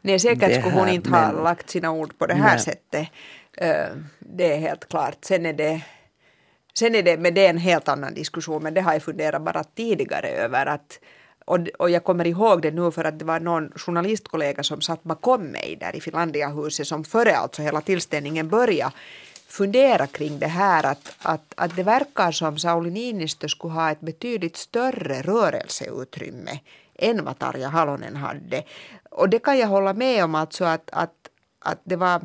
Nej, 0.00 0.18
säkert 0.18 0.60
skulle 0.60 0.76
hon 0.76 0.88
inte 0.88 1.10
men... 1.10 1.24
ha 1.24 1.42
lagt 1.42 1.70
sina 1.70 1.90
ord 1.90 2.18
på 2.18 2.26
det 2.26 2.34
här 2.34 2.56
Nej. 2.56 2.60
sättet. 2.60 3.08
Uh, 3.62 4.02
det 4.18 4.52
är 4.52 4.58
helt 4.58 4.88
klart. 4.88 5.16
Sen 5.24 5.46
är 5.46 5.52
det 5.52 5.82
Sen 6.78 6.94
är 6.94 7.02
det, 7.02 7.18
med 7.18 7.34
det 7.34 7.46
en 7.46 7.58
helt 7.58 7.88
annan 7.88 8.14
diskussion, 8.14 8.62
men 8.62 8.74
det 8.74 8.80
har 8.80 8.92
jag 8.92 9.02
funderat 9.02 9.42
bara 9.42 9.64
tidigare 9.64 10.28
över. 10.28 10.66
att 10.66 11.00
och, 11.44 11.58
och 11.78 11.90
jag 11.90 12.04
kommer 12.04 12.26
ihåg 12.26 12.62
det 12.62 12.70
nu 12.70 12.90
för 12.90 13.04
att 13.04 13.18
det 13.18 13.24
var 13.24 13.40
någon 13.40 13.72
journalistkollega 13.76 14.62
som 14.62 14.80
satt 14.80 15.02
bakom 15.02 15.42
mig 15.42 15.76
där 15.80 15.96
i 15.96 16.00
Finlandiahuset 16.00 16.86
som 16.86 17.04
före 17.04 17.36
alltså 17.36 17.62
hela 17.62 17.80
tillställningen 17.80 18.48
började 18.48 18.92
fundera 19.46 20.06
kring 20.06 20.38
det 20.38 20.46
här 20.46 20.86
att, 20.86 21.12
att, 21.18 21.54
att 21.56 21.76
det 21.76 21.82
verkar 21.82 22.32
som 22.32 22.58
Sauli 22.58 22.90
Niinistö 22.90 23.48
skulle 23.48 23.74
ha 23.74 23.90
ett 23.90 24.00
betydligt 24.00 24.56
större 24.56 25.22
rörelseutrymme 25.22 26.58
än 26.98 27.24
vad 27.24 27.38
Tarja 27.38 27.68
Halonen 27.68 28.16
hade. 28.16 28.62
Och 29.10 29.28
det 29.28 29.38
kan 29.38 29.58
jag 29.58 29.68
hålla 29.68 29.92
med 29.92 30.24
om 30.24 30.34
alltså 30.34 30.64
att, 30.64 30.90
att, 30.92 31.14
att 31.58 31.80
det 31.84 31.96
var 31.96 32.20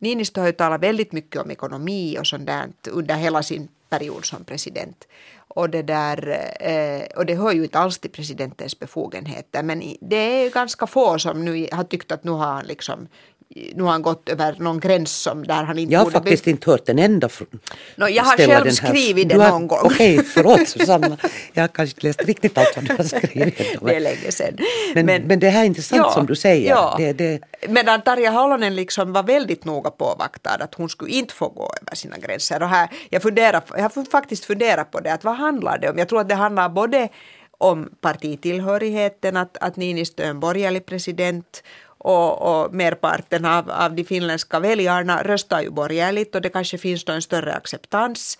Niinistö 0.00 0.40
har 0.40 0.46
ju 0.46 0.52
talat 0.52 0.80
väldigt 0.80 1.12
mycket 1.12 1.42
om 1.42 1.50
ekonomi 1.50 2.18
och 2.18 2.26
sånt 2.26 2.46
där 2.46 2.68
under 2.90 3.14
hela 3.14 3.42
sin 3.42 3.68
period 3.88 4.24
som 4.24 4.44
president. 4.44 5.08
Och 5.48 5.70
det, 5.70 5.82
där, 5.82 6.48
eh, 6.60 7.02
och 7.16 7.26
det 7.26 7.34
hör 7.34 7.52
ju 7.52 7.64
inte 7.64 7.78
alls 7.78 7.98
till 7.98 8.10
presidentens 8.10 8.78
befogenheter 8.78 9.62
men 9.62 9.82
det 10.00 10.16
är 10.16 10.50
ganska 10.50 10.86
få 10.86 11.18
som 11.18 11.44
nu 11.44 11.68
har 11.72 11.84
tyckt 11.84 12.12
att 12.12 12.24
nu 12.24 12.30
har 12.30 12.46
han 12.46 12.66
liksom 12.66 13.08
nu 13.54 13.82
har 13.82 13.90
han 13.90 14.02
gått 14.02 14.28
över 14.28 14.54
någon 14.58 14.80
gräns 14.80 15.22
som 15.22 15.46
där 15.46 15.64
han 15.64 15.78
inte 15.78 15.92
Jag 15.92 16.00
har 16.00 16.10
faktiskt 16.10 16.44
be... 16.44 16.50
inte 16.50 16.70
hört 16.70 16.88
en 16.88 16.98
enda 16.98 17.28
no, 17.96 18.08
Jag 18.08 18.24
har 18.24 18.36
själv 18.36 18.70
skrivit 18.70 19.28
det 19.28 19.36
någon 19.36 19.66
gång. 19.66 19.78
Okej, 19.82 20.18
okay, 20.18 20.24
förlåt 20.34 20.68
Susanna. 20.68 21.16
Jag 21.52 21.62
har 21.62 21.68
kanske 21.68 21.96
inte 21.96 22.06
läst 22.06 22.24
riktigt 22.24 22.58
allt 22.58 22.72
vad 22.76 22.84
du 22.84 22.94
har 22.94 23.04
skrivit. 23.04 23.58
det 23.82 23.94
är 23.96 24.00
länge 24.00 24.32
sedan. 24.32 24.58
Men, 24.94 25.06
men, 25.06 25.22
men, 25.22 25.40
det 25.40 25.48
här 25.48 25.62
är 25.62 25.66
intressant 25.66 26.02
ja, 26.04 26.12
som 26.12 26.26
du 26.26 26.36
säger. 26.36 26.70
Ja. 26.70 26.94
Det, 26.98 27.12
det... 27.12 27.40
Medan 27.68 28.02
Tarja 28.02 28.30
Halonen 28.30 28.76
liksom 28.76 29.12
var 29.12 29.22
väldigt 29.22 29.64
noga 29.64 29.90
påvaktad 29.90 30.54
att 30.54 30.74
hon 30.74 30.88
skulle 30.88 31.10
inte 31.10 31.34
få 31.34 31.48
gå 31.48 31.72
över 31.82 31.96
sina 31.96 32.18
gränser. 32.18 32.62
Och 32.62 32.68
här, 32.68 32.88
jag, 33.10 33.22
funderar, 33.22 33.62
jag 33.76 33.82
har 33.82 34.10
faktiskt 34.10 34.44
funderat 34.44 34.90
på 34.90 35.00
det, 35.00 35.12
att 35.12 35.24
vad 35.24 35.36
handlar 35.36 35.78
det 35.78 35.90
om? 35.90 35.98
Jag 35.98 36.08
tror 36.08 36.20
att 36.20 36.28
det 36.28 36.34
handlar 36.34 36.68
både 36.68 37.08
om 37.60 37.88
partitillhörigheten, 38.00 39.36
att, 39.36 39.56
att 39.60 39.76
Niinistö 39.76 40.22
är 40.22 40.30
en 40.30 40.40
borgerlig 40.40 40.86
president 40.86 41.62
och, 41.98 42.42
och 42.42 42.74
merparten 42.74 43.44
av, 43.44 43.70
av 43.70 43.94
de 43.94 44.04
finländska 44.04 44.60
väljarna 44.60 45.22
röstar 45.22 45.60
ju 45.60 45.70
borgerligt 45.70 46.34
och 46.34 46.40
det 46.42 46.48
kanske 46.48 46.78
finns 46.78 47.04
då 47.04 47.12
en 47.12 47.22
större 47.22 47.54
acceptans 47.54 48.38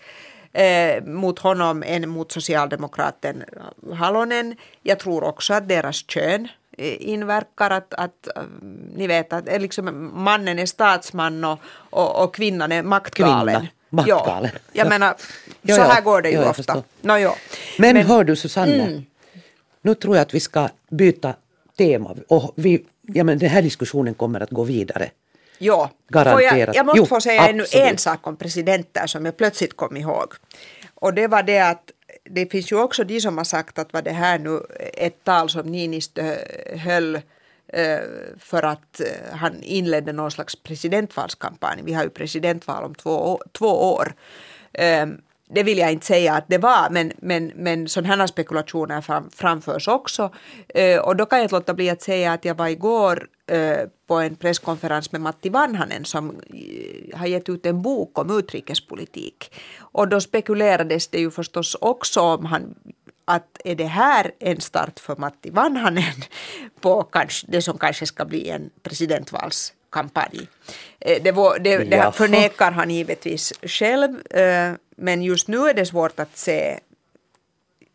eh, 0.53 1.03
mot 1.03 1.39
honom 1.39 1.83
än 1.85 2.09
mot 2.09 2.31
socialdemokraten 2.31 3.43
Halonen. 3.93 4.55
Jag 4.83 4.99
tror 4.99 5.23
också 5.23 5.53
att 5.53 5.67
deras 5.67 5.95
kön 5.95 6.47
eh, 6.77 7.09
inverkar 7.09 7.69
att, 7.69 7.93
att 7.93 8.27
eh, 8.35 8.43
ni 8.95 9.07
vet 9.07 9.33
att 9.33 9.61
liksom 9.61 10.11
mannen 10.13 10.59
är 10.59 10.65
statsman 10.65 11.43
och, 11.43 11.59
och, 11.89 12.23
och 12.23 12.35
kvinnan 12.35 12.71
är 12.71 12.83
maktgalen. 12.83 13.55
Kvinna. 13.55 13.67
Mattkale. 13.91 14.51
Ja, 14.53 14.59
jag 14.71 14.89
menar, 14.89 15.15
så 15.67 15.81
här 15.81 16.01
går 16.01 16.21
det 16.21 16.29
ju 16.29 16.43
ofta. 16.43 16.75
No. 17.01 17.13
Men, 17.77 17.95
Men- 17.95 18.05
hör 18.05 18.23
du 18.23 18.35
Susanne, 18.35 18.73
Mm. 18.73 19.05
Nu 19.81 19.95
tror 19.95 20.15
jag 20.15 20.21
att 20.21 20.33
vi 20.33 20.39
ska 20.39 20.69
byta 20.89 21.33
tema. 21.77 22.15
Och 22.27 22.53
vi, 22.55 22.85
ja, 23.01 23.23
men 23.23 23.37
den 23.37 23.49
här 23.49 23.61
diskussionen 23.61 24.13
kommer 24.13 24.39
att 24.39 24.49
gå 24.49 24.63
vidare. 24.63 25.09
Ja, 25.57 25.89
Garanterat. 26.07 26.57
Jag, 26.67 26.75
jag 26.75 26.85
måste 26.85 26.99
Jo, 26.99 27.05
få 27.05 27.21
säga 27.21 27.47
ännu 27.47 27.63
en 27.73 27.97
sak 27.97 28.27
om 28.27 28.35
presidenter 28.37 29.07
som 29.07 29.25
jag 29.25 29.37
plötsligt 29.37 29.75
kom 29.77 29.97
ihåg. 29.97 30.33
Och 30.95 31.13
det 31.13 31.27
var 31.27 31.43
det 31.43 31.59
att 31.59 31.91
det 32.23 32.51
finns 32.51 32.71
ju 32.71 32.75
också 32.79 33.03
de 33.03 33.21
som 33.21 33.37
har 33.37 33.43
sagt 33.45 33.79
att 33.79 33.93
var 33.93 34.01
det 34.01 34.11
här 34.11 34.39
nu 34.39 34.61
ett 34.93 35.23
tal 35.23 35.49
som 35.49 35.67
Niinistö 35.71 36.35
höll 36.75 37.15
eh, 37.67 37.99
för 38.39 38.63
att 38.63 38.99
eh, 38.99 39.07
han 39.37 39.63
inledde 39.63 40.13
någon 40.13 40.31
slags 40.31 40.55
presidentvalskampanj. 40.55 41.81
Vi 41.85 41.93
har 41.93 42.03
ju 42.03 42.09
presidentval 42.09 42.83
om 42.83 42.95
två, 42.95 43.11
å- 43.11 43.41
två 43.51 43.93
år. 43.93 44.13
Det 45.53 45.63
vill 45.63 45.77
jag 45.77 45.91
inte 45.91 46.05
säga 46.05 46.33
att 46.33 46.45
det 46.47 46.57
var, 46.57 46.89
men, 46.89 47.11
men, 47.17 47.51
men 47.55 47.87
sådana 47.87 48.27
spekulationer 48.27 49.01
fram, 49.01 49.29
framförs 49.29 49.87
också. 49.87 50.31
Eh, 50.67 50.99
och 50.99 51.15
då 51.15 51.25
kan 51.25 51.39
jag 51.39 51.45
inte 51.45 51.55
låta 51.55 51.73
bli 51.73 51.89
att 51.89 52.01
säga 52.01 52.33
att 52.33 52.45
jag 52.45 52.55
var 52.55 52.67
igår 52.67 53.27
eh, 53.47 53.77
på 54.07 54.15
en 54.15 54.35
presskonferens 54.35 55.11
med 55.11 55.21
Matti 55.21 55.49
Vanhanen 55.49 56.05
som 56.05 56.29
eh, 56.29 57.19
har 57.19 57.27
gett 57.27 57.49
ut 57.49 57.65
en 57.65 57.81
bok 57.81 58.19
om 58.19 58.39
utrikespolitik. 58.39 59.53
Och 59.79 60.07
då 60.07 60.21
spekulerades 60.21 61.07
det 61.07 61.19
ju 61.19 61.31
förstås 61.31 61.77
också 61.81 62.21
om 62.21 62.45
han 62.45 62.75
att 63.25 63.61
är 63.63 63.75
det 63.75 63.85
här 63.85 64.31
en 64.39 64.61
start 64.61 64.99
för 64.99 65.15
Matti 65.15 65.49
Vanhanen 65.49 66.23
på 66.81 67.03
kanske, 67.03 67.47
det 67.49 67.61
som 67.61 67.77
kanske 67.77 68.05
ska 68.05 68.25
bli 68.25 68.49
en 68.49 68.69
presidentvalskampanj. 68.83 69.80
Eh, 70.99 71.23
Det, 71.23 71.31
var, 71.31 71.59
det, 71.59 71.77
det 71.77 71.95
Jaha. 71.95 72.11
förnekar 72.11 72.71
han 72.71 72.89
givetvis 72.89 73.53
själv, 73.63 74.27
eh, 74.31 74.73
men 74.95 75.21
just 75.21 75.47
nu 75.47 75.57
är 75.57 75.73
det 75.73 75.85
svårt 75.85 76.19
att 76.19 76.37
se 76.37 76.79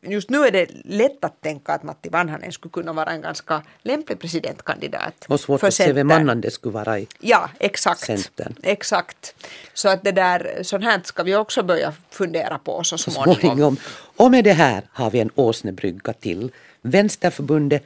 Just 0.09 0.31
nu 0.31 0.39
är 0.39 0.51
det 0.51 0.67
lätt 0.85 1.25
att 1.25 1.41
tänka 1.41 1.73
att 1.73 1.83
Matti 1.83 2.09
Vanhanen 2.09 2.53
skulle 2.53 2.73
kunna 2.73 2.93
vara 2.93 3.11
en 3.11 3.21
ganska 3.21 3.63
lämplig 3.83 4.19
presidentkandidat. 4.21 5.25
Och 5.29 5.41
svårt 5.41 5.61
för 5.61 5.67
att 5.69 5.75
se 5.75 5.93
vem 5.93 6.11
annan 6.11 6.41
det 6.41 6.51
skulle 6.51 6.73
vara 6.73 6.99
i. 6.99 7.07
Ja, 7.21 7.51
exakt. 7.59 8.01
Centern. 8.01 8.55
Exakt. 8.63 9.35
Så 9.75 9.89
att 9.89 10.05
det 10.05 10.13
där, 10.13 10.59
sånt 10.63 10.85
här 10.85 11.01
ska 11.05 11.23
vi 11.23 11.37
också 11.37 11.63
börja 11.63 11.93
fundera 12.11 12.59
på 12.59 12.85
så 12.85 12.99
så 12.99 13.11
småningom. 13.11 13.41
småningom. 13.41 13.77
Och 14.17 14.31
med 14.31 14.45
det 14.45 14.53
här 14.53 14.83
har 14.93 15.11
vi 15.11 15.21
en 15.21 15.31
åsnebrygga 15.35 16.13
till 16.13 16.53
Vänsterförbundet 16.83 17.83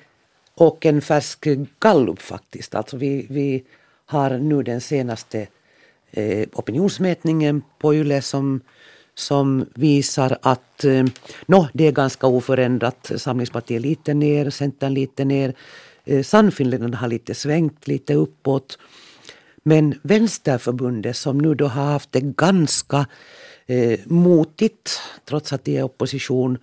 och 0.55 0.87
en 0.87 1.03
färsk 1.03 1.47
gallup 1.79 2.23
faktiskt. 2.23 2.75
Alltså 2.75 2.97
vi, 2.97 3.27
vi 3.31 3.65
har 4.11 4.39
nu 4.39 4.63
den 4.63 4.81
senaste 4.81 5.47
eh, 6.11 6.49
opinionsmätningen 6.53 7.63
på 7.79 7.95
YLE 7.95 8.23
som, 8.23 8.61
som 9.15 9.67
visar 9.75 10.39
att 10.43 10.85
eh, 10.85 11.05
nå, 11.47 11.69
det 11.73 11.87
är 11.87 11.93
ganska 11.93 12.27
oförändrat. 12.27 13.13
Samlingspartiet 13.17 13.83
lite 13.83 14.15
ner, 14.15 14.51
Centern 14.51 14.95
lite 14.95 15.25
ner. 15.25 15.55
Eh, 16.05 16.23
Sannfinländarna 16.23 16.97
har 16.97 17.09
lite 17.09 17.35
svängt 17.35 17.89
lite 17.89 18.15
uppåt. 18.15 18.79
Men 19.63 19.95
Vänsterförbundet 20.03 21.17
som 21.17 21.39
nu 21.39 21.55
då 21.55 21.67
har 21.67 21.85
haft 21.85 22.13
det 22.13 22.21
ganska 22.21 23.07
eh, 23.67 24.01
motigt 24.05 25.01
trots 25.25 25.53
att 25.53 25.65
de 25.65 25.79
är 25.79 25.83
opposition. 25.83 26.59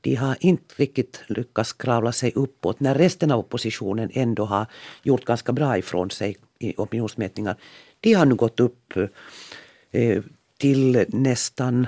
De 0.00 0.14
har 0.14 0.36
inte 0.40 0.74
riktigt 0.76 1.20
lyckats 1.28 1.72
kravla 1.72 2.12
sig 2.12 2.32
uppåt 2.34 2.80
när 2.80 2.94
resten 2.94 3.30
av 3.30 3.38
oppositionen 3.38 4.10
ändå 4.12 4.44
har 4.44 4.66
gjort 5.02 5.24
ganska 5.24 5.52
bra 5.52 5.78
ifrån 5.78 6.10
sig 6.10 6.36
i 6.58 6.74
opinionsmätningar. 6.76 7.56
De 8.00 8.12
har 8.12 8.26
nu 8.26 8.34
gått 8.34 8.60
upp 8.60 8.96
eh, 9.90 10.22
till 10.58 11.04
nästan 11.08 11.86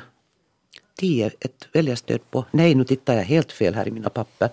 10, 0.99 1.31
ett 1.41 1.69
väljarstöd 1.73 2.31
på, 2.31 2.45
nej 2.51 2.75
nu 2.75 2.85
tittar 2.85 3.15
jag 3.15 3.25
helt 3.25 3.53
fel 3.53 3.75
här 3.75 3.89
i 3.89 3.91
mina 3.91 4.11
papper. 4.11 4.51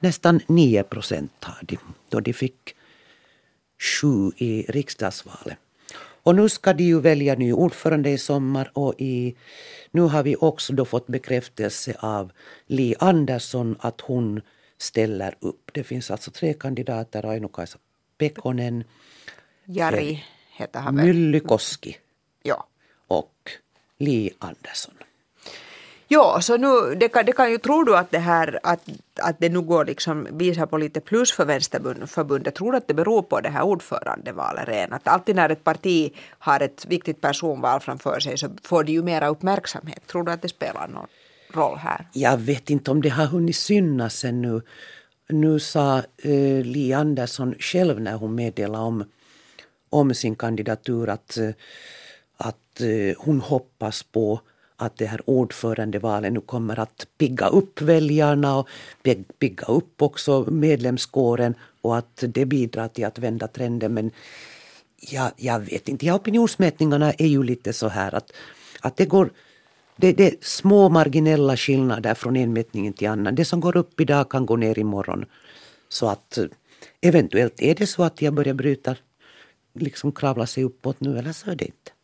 Nästan 0.00 0.40
9 0.46 0.82
procent 0.82 1.32
har 1.40 1.58
de, 1.62 1.78
då 2.08 2.20
de 2.20 2.32
fick 2.32 2.74
sju 3.78 4.30
i 4.36 4.62
riksdagsvalet. 4.68 5.58
Och 6.26 6.34
nu 6.34 6.48
ska 6.48 6.72
de 6.72 6.84
ju 6.84 7.00
välja 7.00 7.34
ny 7.34 7.52
ordförande 7.52 8.10
i 8.10 8.18
sommar 8.18 8.70
och 8.74 8.94
i, 8.98 9.36
nu 9.90 10.00
har 10.00 10.22
vi 10.22 10.36
också 10.36 10.72
då 10.72 10.84
fått 10.84 11.06
bekräftelse 11.06 11.96
av 12.00 12.32
Li 12.66 12.94
Andersson 12.98 13.76
att 13.80 14.00
hon 14.00 14.40
ställer 14.78 15.36
upp. 15.40 15.70
Det 15.74 15.84
finns 15.84 16.10
alltså 16.10 16.30
tre 16.30 16.54
kandidater, 16.54 17.22
Aino-Kaisa 17.22 17.78
Pekonen, 18.18 18.84
Jari 19.64 20.24
heter 20.56 20.80
han 20.80 20.96
väl? 20.96 21.06
Myllykoski 21.06 21.96
Ja. 22.42 22.66
och 23.08 23.50
Li 23.98 24.30
Andersson. 24.38 24.94
Ja, 26.08 26.40
så 26.40 26.56
nu, 26.56 26.94
det 26.94 27.08
kan, 27.08 27.24
det 27.24 27.32
kan 27.32 27.50
ju, 27.50 27.58
tror 27.58 27.84
du 27.84 27.96
att 27.96 28.10
det 28.10 28.18
här, 28.18 28.60
att, 28.62 28.88
att 29.20 29.36
det 29.38 29.48
nu 29.48 29.60
går 29.60 29.84
liksom, 29.84 30.28
visar 30.30 30.66
på 30.66 30.78
lite 30.78 31.00
plus 31.00 31.32
för 31.32 31.44
Vänsterförbundet, 31.44 32.54
tror 32.54 32.72
du 32.72 32.78
att 32.78 32.88
det 32.88 32.94
beror 32.94 33.22
på 33.22 33.40
det 33.40 33.48
här 33.48 33.62
ordförandevalet? 33.62 34.92
Att 34.92 35.08
alltid 35.08 35.36
när 35.36 35.48
ett 35.48 35.64
parti 35.64 36.12
har 36.38 36.60
ett 36.60 36.86
viktigt 36.86 37.20
personval 37.20 37.80
framför 37.80 38.20
sig 38.20 38.38
så 38.38 38.48
får 38.62 38.84
det 38.84 38.92
ju 38.92 39.02
mera 39.02 39.28
uppmärksamhet. 39.28 40.06
Tror 40.06 40.22
du 40.22 40.32
att 40.32 40.42
det 40.42 40.48
spelar 40.48 40.88
någon 40.88 41.06
roll 41.52 41.76
här? 41.78 42.06
Jag 42.12 42.36
vet 42.36 42.70
inte 42.70 42.90
om 42.90 43.02
det 43.02 43.08
har 43.08 43.26
hunnit 43.26 43.56
synas 43.56 44.24
ännu. 44.24 44.62
Nu 45.28 45.60
sa 45.60 45.98
eh, 45.98 46.64
Li 46.64 46.92
Andersson 46.92 47.54
själv 47.58 48.00
när 48.00 48.14
hon 48.14 48.34
meddelade 48.34 48.84
om, 48.84 49.04
om 49.90 50.14
sin 50.14 50.36
kandidatur 50.36 51.08
att, 51.08 51.36
eh, 51.36 51.50
att 52.36 52.80
eh, 52.80 53.16
hon 53.18 53.40
hoppas 53.40 54.02
på 54.02 54.40
att 54.76 54.96
det 54.96 55.06
här 55.06 55.20
ordförandevalet 55.24 56.32
nu 56.32 56.40
kommer 56.40 56.78
att 56.78 57.06
pigga 57.18 57.48
upp 57.48 57.80
väljarna 57.80 58.58
och 58.58 58.68
pigga 59.38 59.64
upp 59.66 60.02
också 60.02 60.44
medlemskåren 60.50 61.54
och 61.80 61.96
att 61.96 62.24
det 62.28 62.44
bidrar 62.44 62.88
till 62.88 63.06
att 63.06 63.18
vända 63.18 63.48
trenden. 63.48 63.94
Men 63.94 64.10
jag, 65.00 65.30
jag 65.36 65.60
vet 65.60 65.88
inte, 65.88 66.06
ja, 66.06 66.14
opinionsmätningarna 66.14 67.12
är 67.12 67.26
ju 67.26 67.42
lite 67.42 67.72
så 67.72 67.88
här 67.88 68.14
att, 68.14 68.32
att 68.80 68.96
det 68.96 69.06
går 69.06 69.30
det, 69.96 70.12
det 70.12 70.26
är 70.26 70.36
små 70.40 70.88
marginella 70.88 71.56
skillnader 71.56 72.14
från 72.14 72.36
en 72.36 72.52
mätning 72.52 72.92
till 72.92 73.08
annan. 73.08 73.34
Det 73.34 73.44
som 73.44 73.60
går 73.60 73.76
upp 73.76 74.00
idag 74.00 74.30
kan 74.30 74.46
gå 74.46 74.56
ner 74.56 74.78
imorgon. 74.78 75.24
Så 75.88 76.08
att 76.08 76.38
eventuellt 77.00 77.62
är 77.62 77.74
det 77.74 77.86
så 77.86 78.02
att 78.02 78.22
jag 78.22 78.34
börjar 78.34 78.54
bryta, 78.54 78.96
liksom 79.74 80.12
kravla 80.12 80.46
sig 80.46 80.64
uppåt 80.64 81.00
nu 81.00 81.18
eller 81.18 81.32
så 81.32 81.50
är 81.50 81.54
det 81.54 81.64
inte. 81.64 81.95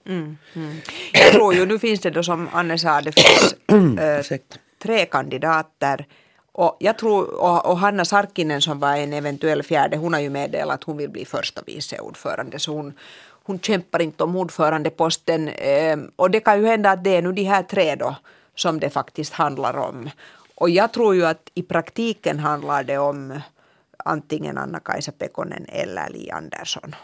Jag 1.12 1.32
tror 1.32 1.54
ju, 1.54 1.66
nu 1.66 1.78
finns 1.78 2.00
det 2.00 2.10
då 2.10 2.22
som 2.22 2.48
Anne 2.52 2.78
sa, 2.78 3.00
det 3.00 3.12
finns 3.12 3.54
Ursäkta. 4.20 4.56
tre 4.82 5.06
kandidater. 5.06 6.06
Och, 6.52 6.76
jag 6.80 6.98
tror, 6.98 7.34
och, 7.40 7.66
och 7.66 7.78
Hanna 7.78 8.04
Sarkkinen 8.04 8.62
som 8.62 8.80
var 8.80 8.96
en 8.96 9.12
eventuell 9.12 9.62
fjärde, 9.62 9.96
hon 9.96 10.12
har 10.12 10.20
ju 10.20 10.30
meddelat 10.30 10.74
att 10.74 10.84
hon 10.84 10.96
vill 10.96 11.10
bli 11.10 11.24
första 11.24 11.62
vice 11.66 11.98
ordförande. 12.00 12.58
Så 12.58 12.72
hon, 12.72 12.92
hon 13.42 13.60
kämpar 13.60 14.02
inte 14.02 14.24
om 14.24 14.36
ordförandeposten. 14.36 15.48
Eh, 15.48 15.98
och 16.16 16.30
det 16.30 16.40
kan 16.40 16.60
ju 16.60 16.66
hända 16.66 16.90
att 16.90 17.04
det 17.04 17.16
är 17.16 17.22
nu 17.22 17.32
de 17.32 17.44
här 17.44 17.62
tre 17.62 17.94
då 17.94 18.16
som 18.54 18.80
det 18.80 18.90
faktiskt 18.90 19.32
handlar 19.32 19.76
om. 19.76 20.10
Och 20.54 20.70
jag 20.70 20.92
tror 20.92 21.14
ju 21.14 21.26
att 21.26 21.50
i 21.54 21.62
praktiken 21.62 22.38
handlar 22.38 22.84
det 22.84 22.98
om 22.98 23.40
antingen 24.04 24.58
Anna-Kaisa 24.58 25.12
Pekonen 25.12 25.66
eller 25.68 26.10
Li 26.10 26.30
Andersson. 26.30 26.94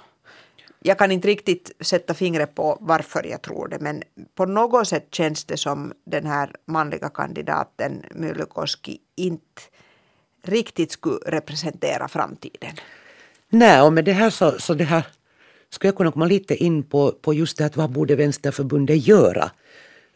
Jag 0.80 0.98
kan 0.98 1.12
inte 1.12 1.28
riktigt 1.28 1.72
sätta 1.80 2.14
fingret 2.14 2.54
på 2.54 2.78
varför 2.80 3.26
jag 3.26 3.42
tror 3.42 3.68
det 3.68 3.78
men 3.80 4.02
på 4.34 4.46
något 4.46 4.88
sätt 4.88 5.06
känns 5.10 5.44
det 5.44 5.56
som 5.56 5.92
den 6.06 6.26
här 6.26 6.54
manliga 6.66 7.08
kandidaten 7.08 8.04
Myllykoski 8.14 8.98
inte 9.16 9.62
riktigt 10.42 10.92
skulle 10.92 11.18
representera 11.26 12.08
framtiden. 12.08 12.72
Nej, 13.48 13.82
och 13.82 13.92
med 13.92 14.04
det 14.04 14.12
här 14.12 14.30
så, 14.30 14.58
så 14.58 14.74
det 14.74 14.84
här 14.84 15.06
skulle 15.70 15.88
jag 15.88 15.96
kunna 15.96 16.12
komma 16.12 16.26
lite 16.26 16.54
in 16.64 16.82
på, 16.82 17.12
på 17.12 17.34
just 17.34 17.58
det 17.58 17.66
att 17.66 17.76
vad 17.76 17.90
borde 17.90 18.16
Vänsterförbundet 18.16 19.06
göra 19.06 19.50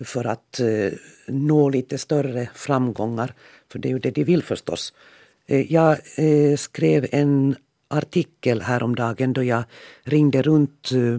för 0.00 0.24
att 0.24 0.60
eh, 0.60 0.92
nå 1.26 1.68
lite 1.68 1.98
större 1.98 2.48
framgångar. 2.54 3.34
För 3.72 3.78
det 3.78 3.88
är 3.88 3.90
ju 3.90 3.98
det 3.98 4.10
de 4.10 4.24
vill 4.24 4.42
förstås. 4.42 4.92
Eh, 5.46 5.72
jag 5.72 5.98
eh, 6.16 6.56
skrev 6.56 7.06
en 7.10 7.56
artikel 7.92 8.60
häromdagen 8.60 9.32
då 9.32 9.42
jag 9.42 9.64
ringde 10.04 10.42
runt 10.42 10.92
eh, 10.92 11.18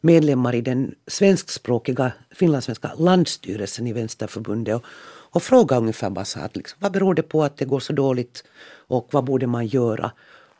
medlemmar 0.00 0.54
i 0.54 0.60
den 0.60 0.94
svenskspråkiga 1.06 2.12
finlandssvenska 2.34 2.90
landstyrelsen 2.98 3.86
i 3.86 3.92
Vänsterförbundet 3.92 4.74
och, 4.74 4.84
och 5.32 5.42
frågade 5.42 5.80
ungefär 5.80 6.10
bara 6.10 6.24
så 6.24 6.38
här, 6.38 6.46
att 6.46 6.56
liksom, 6.56 6.78
vad 6.80 6.92
beror 6.92 7.14
det 7.14 7.22
på 7.22 7.44
att 7.44 7.56
det 7.56 7.64
går 7.64 7.80
så 7.80 7.92
dåligt 7.92 8.44
och 8.88 9.08
vad 9.10 9.24
borde 9.24 9.46
man 9.46 9.66
göra? 9.66 10.12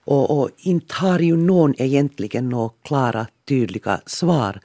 Och, 0.05 0.41
och 0.41 0.51
inte 0.57 0.95
har 0.95 1.19
ju 1.19 1.37
någon 1.37 1.75
egentligen 1.79 2.49
några 2.49 2.71
klara, 2.85 3.27
tydliga 3.49 4.01
svar. 4.07 4.61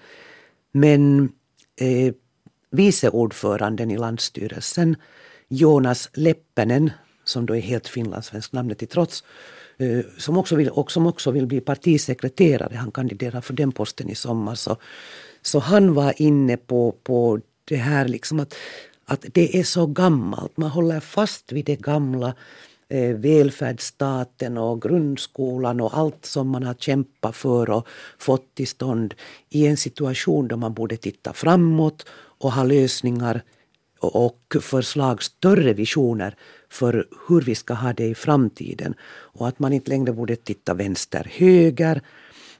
Men 0.71 1.29
eh, 1.81 2.13
vice 2.71 3.09
ordföranden 3.09 3.91
i 3.91 3.97
landstyrelsen, 3.97 4.95
Jonas 5.47 6.09
Leppänen, 6.13 6.91
som 7.23 7.45
då 7.45 7.55
är 7.55 7.61
helt 7.61 7.87
finlandssvensk 7.87 8.51
namnet 8.51 8.77
till 8.77 8.87
trots, 8.87 9.23
Eh, 9.77 10.05
som 10.17 10.37
också 10.37 10.55
vill, 10.55 10.69
och 10.69 10.91
som 10.91 11.07
också 11.07 11.31
vill 11.31 11.47
bli 11.47 11.61
partisekreterare. 11.61 12.75
Han 12.75 12.91
kandiderar 12.91 13.41
för 13.41 13.53
den 13.53 13.71
posten 13.71 14.09
i 14.09 14.15
sommar. 14.15 14.55
Så, 14.55 14.77
så 15.41 15.59
han 15.59 15.93
var 15.93 16.21
inne 16.21 16.57
på, 16.57 16.95
på 17.03 17.39
det 17.65 17.75
här 17.75 18.07
liksom 18.07 18.39
att, 18.39 18.55
att 19.05 19.25
det 19.33 19.59
är 19.59 19.63
så 19.63 19.85
gammalt. 19.85 20.57
Man 20.57 20.69
håller 20.69 20.99
fast 20.99 21.51
vid 21.51 21.65
det 21.65 21.75
gamla 21.75 22.33
eh, 22.89 23.15
välfärdsstaten 23.15 24.57
och 24.57 24.81
grundskolan 24.81 25.81
och 25.81 25.97
allt 25.97 26.25
som 26.25 26.47
man 26.47 26.63
har 26.63 26.73
kämpat 26.73 27.35
för 27.35 27.69
och 27.69 27.87
fått 28.17 28.55
till 28.55 28.67
stånd 28.67 29.13
i 29.49 29.67
en 29.67 29.77
situation 29.77 30.47
då 30.47 30.57
man 30.57 30.73
borde 30.73 30.97
titta 30.97 31.33
framåt 31.33 32.05
och 32.37 32.51
ha 32.51 32.63
lösningar 32.63 33.41
och 33.99 34.55
förslag, 34.61 35.23
större 35.23 35.73
visioner 35.73 36.35
för 36.69 37.07
hur 37.27 37.41
vi 37.41 37.55
ska 37.55 37.73
ha 37.73 37.93
det 37.93 38.05
i 38.05 38.15
framtiden. 38.15 38.95
Och 39.07 39.47
att 39.47 39.59
man 39.59 39.73
inte 39.73 39.89
längre 39.89 40.13
borde 40.13 40.35
titta 40.35 40.73
vänster, 40.73 41.31
höger 41.31 42.01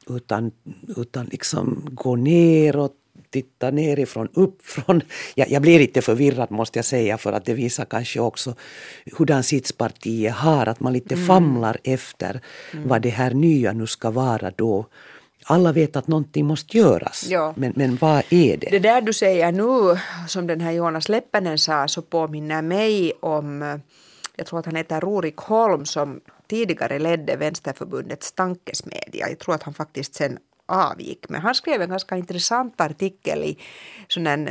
utan, 0.10 0.52
utan 0.98 1.26
liksom 1.26 1.88
gå 1.92 2.16
neråt 2.16 2.94
titta 3.30 3.72
nerifrån, 3.72 4.30
uppifrån. 4.34 5.02
Jag, 5.36 5.50
jag 5.50 5.62
blir 5.62 5.80
lite 5.80 6.02
förvirrad 6.02 6.52
måste 6.52 6.80
jag 6.80 6.86
säga 6.86 7.18
för 7.18 7.34
att 7.34 7.46
det 7.46 7.54
visar 7.54 7.86
kanske 7.86 8.20
också 8.20 8.56
hurdan 9.18 9.44
sits 9.44 9.72
partiet 9.72 10.34
har, 10.34 10.68
att 10.68 10.80
man 10.80 10.94
lite 10.94 11.16
mm. 11.16 11.28
famlar 11.28 11.78
efter 11.84 12.42
mm. 12.74 12.88
vad 12.88 13.02
det 13.02 13.10
här 13.10 13.34
nya 13.34 13.74
nu 13.74 13.88
ska 13.88 14.12
vara 14.12 14.52
då. 14.56 14.86
Alla 15.48 15.72
vet 15.72 15.96
att 15.96 16.08
någonting 16.08 16.46
måste 16.46 16.78
göras, 16.78 17.26
ja. 17.30 17.54
men, 17.58 17.74
men 17.76 17.96
vad 17.96 18.24
är 18.30 18.58
det? 18.58 18.70
Det 18.72 18.80
där 18.80 19.02
du 19.02 19.14
säger 19.14 19.52
nu, 19.52 20.00
som 20.28 20.48
den 20.48 20.62
här 20.62 20.72
Jonas 20.72 21.10
Leppänen 21.10 21.58
sa, 21.58 21.88
så 21.88 22.02
påminner 22.02 22.62
mig 22.62 23.14
om, 23.22 23.80
jag 24.36 24.48
tror 24.48 24.60
att 24.60 24.66
han 24.66 24.76
heter 24.76 25.02
Rorik 25.02 25.38
Holm 25.38 25.86
som 25.86 26.22
tidigare 26.48 27.00
ledde 27.00 27.36
Vänsterförbundets 27.36 28.32
tankesmedja. 28.32 29.30
Jag 29.30 29.40
tror 29.40 29.56
att 29.56 29.64
han 29.64 29.74
faktiskt 29.74 30.16
sen 30.16 30.38
avgick. 30.66 31.30
Men 31.30 31.42
han 31.42 31.56
skrev 31.56 31.82
en 31.82 31.90
ganska 31.90 32.18
intressant 32.18 32.82
artikel 32.82 33.44
i 33.44 33.58
sån 34.08 34.28
en, 34.28 34.48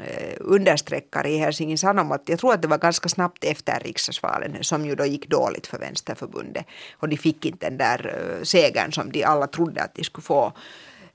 Eh, 0.00 0.36
understreckar 0.40 1.02
understreckare 1.22 1.28
i 1.28 1.36
Helsingin 1.36 1.78
Sanomat. 1.78 2.22
Jag 2.26 2.38
tror 2.38 2.54
att 2.54 2.62
det 2.62 2.68
var 2.68 2.78
ganska 2.78 3.08
snabbt 3.08 3.44
efter 3.44 3.80
riksdagsvalen 3.80 4.64
som 4.64 4.86
ju 4.86 4.94
då 4.94 5.04
gick 5.04 5.28
dåligt 5.28 5.66
för 5.66 5.78
Vänsterförbundet. 5.78 6.66
Och 7.00 7.08
de 7.08 7.16
fick 7.16 7.46
inte 7.46 7.68
den 7.68 7.78
där 7.78 8.06
eh, 8.06 8.42
segern 8.42 8.92
som 8.92 9.12
de 9.12 9.24
alla 9.24 9.46
trodde 9.46 9.82
att 9.82 9.94
de 9.94 10.04
skulle 10.04 10.22
få. 10.22 10.52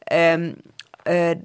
Ehm, 0.05 0.55
eh, 1.05 1.37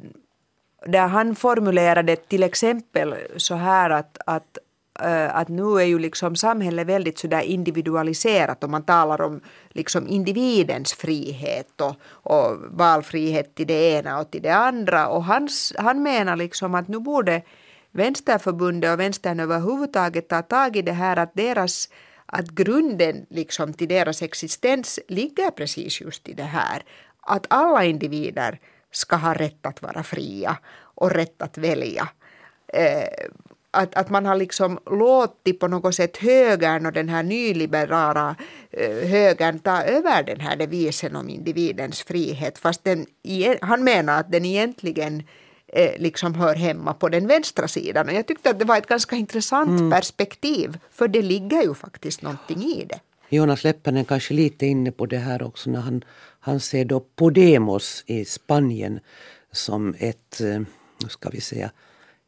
där 0.87 1.07
han 1.09 1.35
formulerade 1.35 2.16
till 2.16 2.42
exempel 2.42 3.14
så 3.37 3.55
här 3.55 3.90
att, 3.90 4.18
att 4.27 4.59
Eh, 5.00 5.37
att 5.37 5.48
nu 5.48 5.81
är 5.81 5.85
ju 5.85 5.98
liksom 5.98 6.37
samhället 6.37 6.87
väldigt 6.87 7.18
sådär 7.18 7.40
individualiserat 7.40 8.64
och 8.64 8.70
man 8.70 8.83
talar 8.83 9.22
om 9.22 9.40
liksom 9.70 10.09
individens 10.09 10.92
frihet 10.92 11.81
och, 11.81 11.96
och 12.05 12.57
valfrihet 12.70 13.55
till 13.55 13.66
det 13.66 13.90
ena 13.90 14.20
och 14.20 14.31
till 14.31 14.42
det 14.42 14.55
andra. 14.55 15.09
Och 15.09 15.24
hans, 15.24 15.72
han 15.78 16.02
menar 16.02 16.37
liksom 16.37 16.74
att 16.74 16.88
nu 16.88 16.98
borde 16.98 17.42
Vänsterförbundet 17.94 18.92
och 18.92 19.00
vänstern 19.00 19.40
överhuvudtaget 19.40 20.28
ta 20.28 20.42
tag 20.42 20.76
i 20.76 20.83
det 20.83 20.92
här 20.92 21.16
att 21.16 21.35
deras 21.35 21.88
att 22.26 22.48
grunden 22.48 23.26
liksom 23.31 23.74
till 23.74 23.88
deras 23.88 24.22
existens 24.22 25.00
ligger 25.09 25.50
precis 25.50 26.00
just 26.00 26.28
i 26.28 26.33
det 26.33 26.42
här. 26.42 26.83
Att 27.20 27.46
alla 27.48 27.85
individer 27.85 28.61
ska 28.90 29.16
ha 29.16 29.35
rätt 29.35 29.66
att 29.66 29.83
vara 29.83 30.02
fria 30.02 30.59
och 30.94 31.11
rätt 31.11 31.42
att 31.42 31.59
välja. 31.59 32.09
Eh, 32.66 33.28
att, 33.73 33.95
att 33.95 34.11
man 34.11 34.27
har 34.27 34.37
liksom 34.37 34.79
låtit 34.91 35.61
på 35.61 35.69
något 35.69 35.95
sätt 35.95 36.17
högern 36.17 36.87
och 36.87 36.93
den 36.93 37.09
här 37.09 37.23
nyliberala 37.23 38.37
eh, 38.71 39.09
högern 39.09 39.59
ta 39.59 39.83
över 39.83 40.23
den 40.23 40.41
här 40.41 40.57
devisen 40.57 41.17
om 41.17 41.29
individens 41.29 42.03
frihet 42.03 42.59
fast 42.59 42.85
den, 42.85 43.07
han 43.61 43.85
menar 43.85 44.21
att 44.21 44.33
den 44.33 44.45
egentligen 44.45 45.23
eh, 45.67 46.01
liksom 46.01 46.35
hör 46.35 46.55
hemma 46.55 46.95
på 46.95 47.09
den 47.09 47.27
vänstra 47.27 47.69
sidan. 47.69 48.09
Och 48.09 48.15
jag 48.15 48.27
tyckte 48.27 48.51
att 48.51 48.59
det 48.59 48.65
var 48.65 48.79
ett 48.79 48.87
ganska 48.87 49.17
intressant 49.17 49.81
mm. 49.81 49.91
perspektiv 49.91 50.79
för 50.91 51.09
det 51.09 51.23
ligger 51.23 51.63
ju 51.63 51.75
faktiskt 51.75 52.23
någonting 52.23 52.63
i 52.63 52.85
det. 52.89 53.01
Jonas 53.29 53.65
Leppänen 53.65 54.05
kanske 54.05 54.35
lite 54.35 54.67
inne 54.67 54.93
på 54.93 55.07
det 55.07 55.19
här 55.19 55.43
också 55.43 55.71
när 55.71 55.81
han, 55.81 56.05
han 56.41 56.61
ser 56.61 56.85
då 56.85 57.01
Podemos 57.01 58.05
i 58.07 58.25
Spanien 58.25 59.01
som 59.53 59.95
ett, 59.99 60.41
eh, 60.41 60.61
nu 61.03 61.09
ska 61.09 61.31
vi 61.31 61.41
säga, 61.41 61.71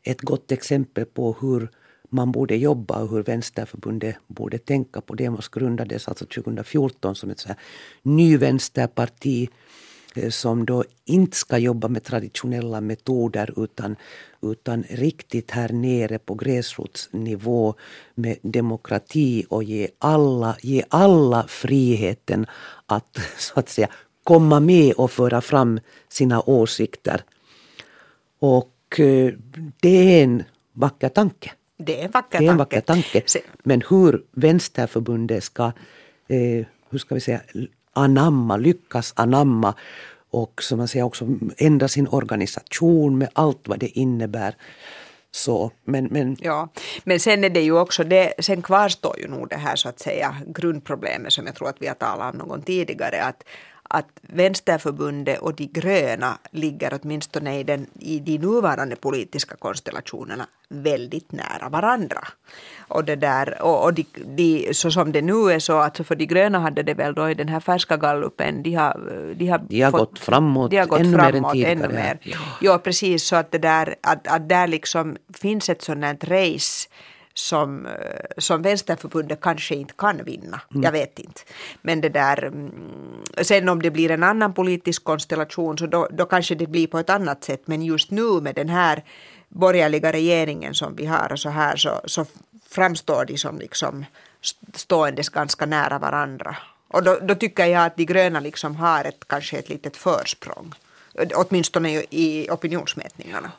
ett 0.05 0.21
gott 0.21 0.53
exempel 0.53 1.05
på 1.05 1.37
hur 1.41 1.69
man 2.15 2.33
borde 2.33 2.57
jobba 2.57 3.03
och 3.03 3.11
hur 3.11 3.23
Vänsterförbundet 3.23 4.17
borde 4.27 4.59
tänka. 4.59 5.01
på 5.01 5.15
Demos 5.15 5.49
grundades 5.49 6.09
alltså 6.09 6.27
2014 6.27 7.15
som 7.15 7.31
ett 7.31 7.39
så 7.39 7.49
här 7.49 7.57
nyvänsterparti 8.03 9.41
vänsterparti 9.41 9.49
eh, 10.15 10.31
som 10.31 10.67
då 10.67 10.85
inte 11.05 11.37
ska 11.37 11.59
jobba 11.59 11.89
med 11.89 12.05
traditionella 12.05 12.81
metoder 12.81 13.65
utan, 13.65 13.97
utan 14.43 14.85
riktigt 14.91 15.51
här 15.51 15.69
nere 15.69 16.19
på 16.19 16.35
gräsrotsnivå 16.35 17.75
med 18.15 18.37
demokrati 18.43 19.47
och 19.49 19.65
ge 19.65 19.89
alla, 19.99 20.57
ge 20.61 20.85
alla 20.89 21.47
friheten 21.49 22.47
att 22.87 23.19
så 23.39 23.61
att 23.61 23.69
säga 23.69 23.89
komma 24.25 24.61
med 24.61 24.95
och 24.95 25.11
föra 25.11 25.41
fram 25.41 25.81
sina 26.09 26.43
åsikter. 26.43 27.25
Och 28.39 28.74
Eh, 29.01 29.33
det 29.81 30.21
är 30.21 30.25
en 30.25 30.43
vacker 30.73 31.09
tanke. 31.09 31.53
Det 31.77 32.01
är 32.01 32.05
en 32.05 32.11
vacker, 32.11 32.39
det 32.39 32.47
är 32.47 32.51
en 32.51 32.57
vacker 32.57 32.81
tanke. 32.81 33.23
Men 33.63 33.83
hur 33.91 34.25
Vänsterförbundet 34.33 35.45
ska, 35.45 35.65
eh, 36.29 36.67
hur 36.91 36.99
ska 36.99 37.15
vi 37.15 37.21
säga, 37.21 37.41
anamma, 37.93 38.57
lyckas 38.57 39.13
anamma 39.17 39.75
och 40.31 40.63
som 40.63 40.79
man 40.79 40.89
säger 40.89 41.05
också 41.05 41.29
ändra 41.57 41.89
sin 41.89 42.09
organisation 42.09 43.19
med 43.19 43.29
allt 43.33 43.69
vad 43.69 43.79
det 43.79 43.99
innebär. 43.99 44.55
Så, 45.31 45.71
men, 45.85 46.05
men... 46.05 46.37
Ja, 46.41 46.69
men 47.05 47.21
sen 47.21 47.45
är 47.45 47.51
det 47.51 47.61
ju 47.61 47.79
också 47.79 48.05
det, 48.05 48.35
sen 48.39 48.63
kvarstår 48.63 49.19
ju 49.19 49.29
nog 49.29 49.49
det 49.49 49.57
här 49.57 49.77
så 49.77 49.89
att 49.89 50.01
säga 50.01 50.37
grundproblemet 50.47 51.33
som 51.33 51.47
jag 51.47 51.55
tror 51.55 51.69
att 51.69 51.83
vi 51.83 51.87
har 51.87 51.95
talat 51.95 52.33
om 52.35 52.39
någon 52.39 52.63
tidigare 52.63 53.23
att, 53.23 53.45
att 53.89 54.09
Vänsterförbundet 54.23 55.39
och 55.41 55.55
de 55.55 55.67
gröna 55.67 56.39
ligger 56.51 56.99
åtminstone 57.03 57.59
i, 57.59 57.63
den, 57.63 57.87
i 58.01 58.21
de 58.21 58.39
nuvarande 58.39 58.97
politiska 58.97 59.57
konstellationerna 59.57 60.47
väldigt 60.69 61.33
nära 61.33 61.69
varandra. 61.69 62.29
Och, 62.89 63.05
det 63.05 63.17
där, 63.17 63.63
och, 63.63 63.85
och 63.85 63.95
de, 63.95 64.07
de, 64.25 64.75
så 64.75 64.91
som 64.91 65.13
det 65.13 65.23
nu 65.23 65.53
är 65.53 65.59
så, 65.59 65.79
alltså 65.79 66.05
för 66.05 66.15
de 66.15 66.27
gröna 66.27 66.59
hade 66.59 66.83
det 66.83 66.95
väl 66.95 67.15
då 67.15 67.31
i 67.31 67.35
den 67.35 67.49
här 67.49 67.61
färska 67.61 67.97
gallupen, 67.97 68.63
de 68.63 68.75
har, 68.75 69.01
de 69.35 69.49
har, 69.49 69.59
de 69.59 69.83
har 69.83 69.91
fått, 69.91 70.01
gått 70.01 70.19
framåt, 70.19 70.71
de 70.71 70.79
har 70.79 70.87
gått 70.87 71.01
ännu, 71.01 71.19
framåt 71.19 71.33
mer 71.33 71.47
än 71.47 71.53
tidigare. 71.53 71.73
ännu 71.73 71.89
mer. 71.89 72.19
Ja. 72.23 72.39
ja, 72.61 72.79
precis, 72.79 73.25
så 73.25 73.37
att 73.37 73.51
det 73.51 73.59
där, 73.59 73.95
att, 74.01 74.29
att 74.29 74.49
där 74.49 74.67
liksom 74.67 75.17
finns 75.35 75.69
ett 75.69 75.83
sådant 75.83 76.25
race 76.25 76.89
som, 77.35 77.87
eh, 77.87 77.93
som 78.39 78.63
Vänsterförbundet 78.63 79.41
kanske 79.41 79.75
inte 79.75 79.95
kan 79.99 80.25
vinna. 80.25 80.61
Mm. 80.71 80.83
Jag 80.83 80.93
vet 80.93 81.19
inte. 81.19 81.41
Men 81.83 82.01
det 82.01 82.09
där, 82.09 82.45
mm, 82.45 82.71
sen 83.43 83.69
om 83.69 83.83
det 83.83 83.91
blir 83.91 84.11
en 84.11 84.23
annan 84.23 84.55
politisk 84.55 85.05
konstellation 85.05 85.79
så 85.79 85.87
då, 85.87 86.09
då 86.11 86.27
kanske 86.27 86.55
det 86.55 86.67
blir 86.67 86.87
på 86.87 86.99
ett 86.99 87.11
annat 87.11 87.45
sätt. 87.45 87.63
Men 87.65 87.83
just 87.83 88.11
nu 88.11 88.41
med 88.41 88.55
den 88.55 88.69
här 88.69 89.05
borgerliga 89.49 90.13
regeringen 90.13 90.75
som 90.75 90.97
vi 90.97 91.07
har 91.07 91.33
och 91.33 91.41
så 91.41 91.49
här 91.49 91.77
så, 91.77 92.01
så 92.05 92.27
framstår 92.69 93.25
de 93.25 93.39
som 93.39 93.59
liksom 93.59 94.05
ståendes 94.75 95.29
ganska 95.29 95.67
nära 95.67 95.99
varandra. 95.99 96.57
Och 96.89 97.03
då, 97.03 97.19
då, 97.23 97.35
tycker 97.35 97.67
jag 97.67 97.85
att 97.85 97.97
de 97.97 98.05
gröna 98.05 98.41
liksom 98.41 98.77
har 98.77 99.05
ett, 99.05 99.29
kanske 99.29 99.59
ett 99.59 99.69
litet 99.69 99.97
försprång. 99.97 100.75
Åtminstone 101.35 102.05
i 102.11 102.49
opinionsmätningarna. 102.51 103.53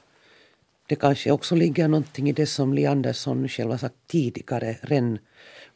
Det 0.88 0.96
kanske 0.96 1.32
också 1.32 1.56
ligger 1.56 1.88
någonting 1.88 2.30
i 2.30 2.32
det 2.32 2.46
som 2.46 2.74
Li 2.74 2.86
Andersson 2.86 3.48
själv 3.48 3.72
har 3.72 3.78
sagt 3.78 3.96
tidigare. 4.08 4.78
Ren, 4.82 5.20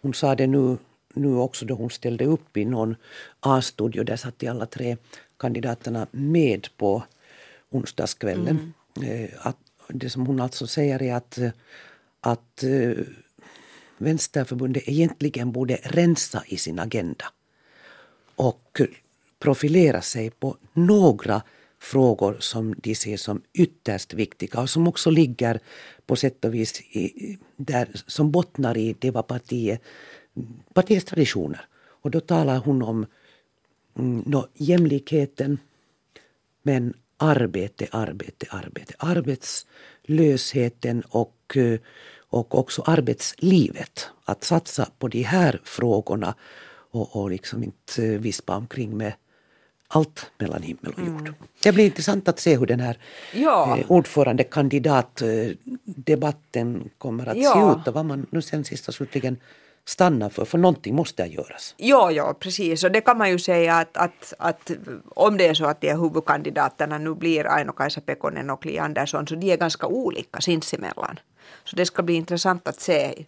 hon 0.01 0.13
sa 0.13 0.35
det 0.35 0.47
nu, 0.47 0.77
nu 1.13 1.35
också 1.35 1.65
då 1.65 1.73
hon 1.75 1.89
ställde 1.89 2.25
upp 2.25 2.57
i 2.57 2.65
någon 2.65 2.95
A-studio. 3.39 4.03
Där 4.03 4.15
satt 4.15 4.39
de 4.39 4.47
alla 4.47 4.65
tre 4.65 4.97
kandidaterna 5.39 6.07
med 6.11 6.67
på 6.77 7.03
onsdagskvällen. 7.69 8.73
Mm. 8.97 9.23
Eh, 9.23 9.29
att 9.41 9.57
det 9.87 10.09
som 10.09 10.27
hon 10.27 10.39
alltså 10.39 10.67
säger 10.67 11.01
är 11.01 11.13
att, 11.13 11.39
att 12.21 12.63
eh, 12.63 12.91
Vänsterförbundet 13.97 14.83
egentligen 14.85 15.51
borde 15.51 15.75
rensa 15.75 16.43
i 16.47 16.57
sin 16.57 16.79
agenda 16.79 17.25
och 18.35 18.81
profilera 19.39 20.01
sig 20.01 20.29
på 20.29 20.57
några 20.73 21.41
frågor 21.79 22.37
som 22.39 22.75
de 22.77 22.95
ser 22.95 23.17
som 23.17 23.41
ytterst 23.53 24.13
viktiga 24.13 24.61
och 24.61 24.69
som 24.69 24.87
också 24.87 25.09
ligger 25.09 25.59
på 26.05 26.15
sätt 26.15 26.45
och 26.45 26.53
vis 26.53 26.81
i, 26.81 27.37
där, 27.55 27.89
som 28.07 28.31
bottnar 28.31 28.77
i 28.77 28.95
det 28.99 29.11
var 29.11 29.23
partiet, 29.23 29.81
partiets 30.73 31.05
traditioner. 31.05 31.65
Och 32.01 32.11
då 32.11 32.19
talar 32.19 32.57
hon 32.57 32.81
om 32.81 33.05
mm, 33.97 34.23
no, 34.25 34.47
jämlikheten 34.53 35.57
men 36.63 36.93
arbete, 37.17 37.87
arbete, 37.91 38.45
arbete. 38.49 38.93
Arbetslösheten 38.97 41.03
och, 41.09 41.57
eh, 41.57 41.79
och 42.29 42.59
också 42.59 42.81
arbetslivet. 42.81 44.09
Att 44.25 44.43
satsa 44.43 44.89
på 44.99 45.07
de 45.07 45.21
här 45.21 45.61
frågorna 45.63 46.35
och, 46.91 47.15
och 47.15 47.29
liksom 47.29 47.63
inte 47.63 48.17
vispa 48.17 48.55
omkring 48.55 48.97
med 48.97 49.13
allt 49.91 50.31
mellan 50.37 50.61
himmel 50.61 50.93
och 50.97 50.99
jord. 50.99 51.27
Mm. 51.27 51.33
Det 51.63 51.71
blir 51.71 51.85
intressant 51.85 52.27
att 52.27 52.39
se 52.39 52.57
hur 52.57 52.65
den 52.65 52.79
här 52.79 52.97
ja. 53.33 53.77
eh, 53.77 53.91
ordförandekandidatdebatten 53.91 56.89
kommer 56.97 57.29
att 57.29 57.37
ja. 57.37 57.53
se 57.53 57.59
ut 57.81 57.87
och 57.87 57.93
vad 57.93 58.05
man 58.05 58.25
nu 58.29 58.41
sen 58.41 58.65
sist 58.65 58.87
och 58.87 58.93
slutligen 58.93 59.37
stanna 59.85 60.29
för, 60.29 60.45
för 60.45 60.57
någonting 60.57 60.95
måste 60.95 61.23
göras. 61.23 61.75
Ja, 61.77 62.11
ja, 62.11 62.35
precis. 62.39 62.83
Och 62.83 62.91
det 62.91 63.01
kan 63.01 63.17
man 63.17 63.29
ju 63.29 63.39
säga 63.39 63.75
att, 63.75 63.97
att, 63.97 64.33
att 64.39 64.71
om 65.15 65.37
det 65.37 65.47
är 65.47 65.53
så 65.53 65.65
att 65.65 65.81
de 65.81 65.93
huvudkandidaterna 65.93 66.97
nu 66.97 67.15
blir 67.15 67.47
Aino-Kaisa 67.47 68.01
Pekonen 68.01 68.49
och 68.49 68.65
Li 68.65 68.79
Andersson, 68.79 69.27
så 69.27 69.35
de 69.35 69.51
är 69.51 69.57
ganska 69.57 69.87
olika 69.87 70.41
sinsemellan. 70.41 71.19
Så 71.63 71.75
det 71.75 71.85
ska 71.85 72.03
bli 72.03 72.13
intressant 72.13 72.67
att 72.67 72.81
se. 72.81 73.25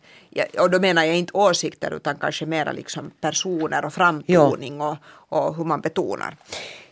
Och 0.60 0.70
då 0.72 0.80
menar 0.80 1.04
jag 1.04 1.18
inte 1.18 1.34
åsikter 1.34 1.94
utan 1.94 2.16
kanske 2.18 2.46
mera 2.46 2.72
liksom 2.72 3.12
personer 3.22 3.86
och 3.86 3.94
framtoning 3.94 4.82
och, 4.82 4.98
och 5.06 5.56
hur 5.56 5.64
man 5.64 5.82
betonar. 5.82 6.38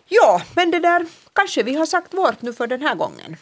Ja, 0.08 0.42
men 0.56 0.72
det 0.72 0.80
där 0.80 1.06
kanske 1.34 1.64
vi 1.64 1.76
har 1.76 1.86
sagt 1.86 2.14
vårt 2.14 2.42
nu 2.42 2.54
för 2.54 2.68
den 2.68 2.82
här 2.82 2.96
gången. 2.96 3.36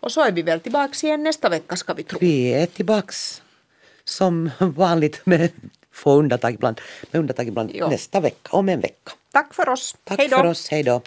Och 0.00 0.12
så 0.12 0.20
är 0.20 0.32
vi 0.32 0.42
väl 0.42 0.60
tillbaks 0.60 1.04
igen 1.04 1.22
nästa 1.22 1.48
vecka 1.48 1.76
ska 1.76 1.94
vi 1.94 2.02
tro. 2.02 2.18
Vi 2.20 2.54
är 2.54 2.66
tillbaks 2.66 3.42
som 4.04 4.50
vanligt 4.58 5.26
med 5.26 5.50
få 5.92 6.12
undantag 6.12 6.54
ibland, 6.54 6.80
med 7.10 7.20
undantag 7.20 7.48
ibland 7.48 7.70
ja. 7.74 7.88
nästa 7.88 8.20
vecka, 8.20 8.50
om 8.50 8.68
en 8.68 8.80
vecka. 8.80 9.12
Tack 9.32 9.54
för 9.54 9.68
oss. 9.68 9.96
Tack 10.04 10.28
för 10.28 10.44
oss, 10.46 10.68
hej 10.68 10.82
då. 10.82 11.02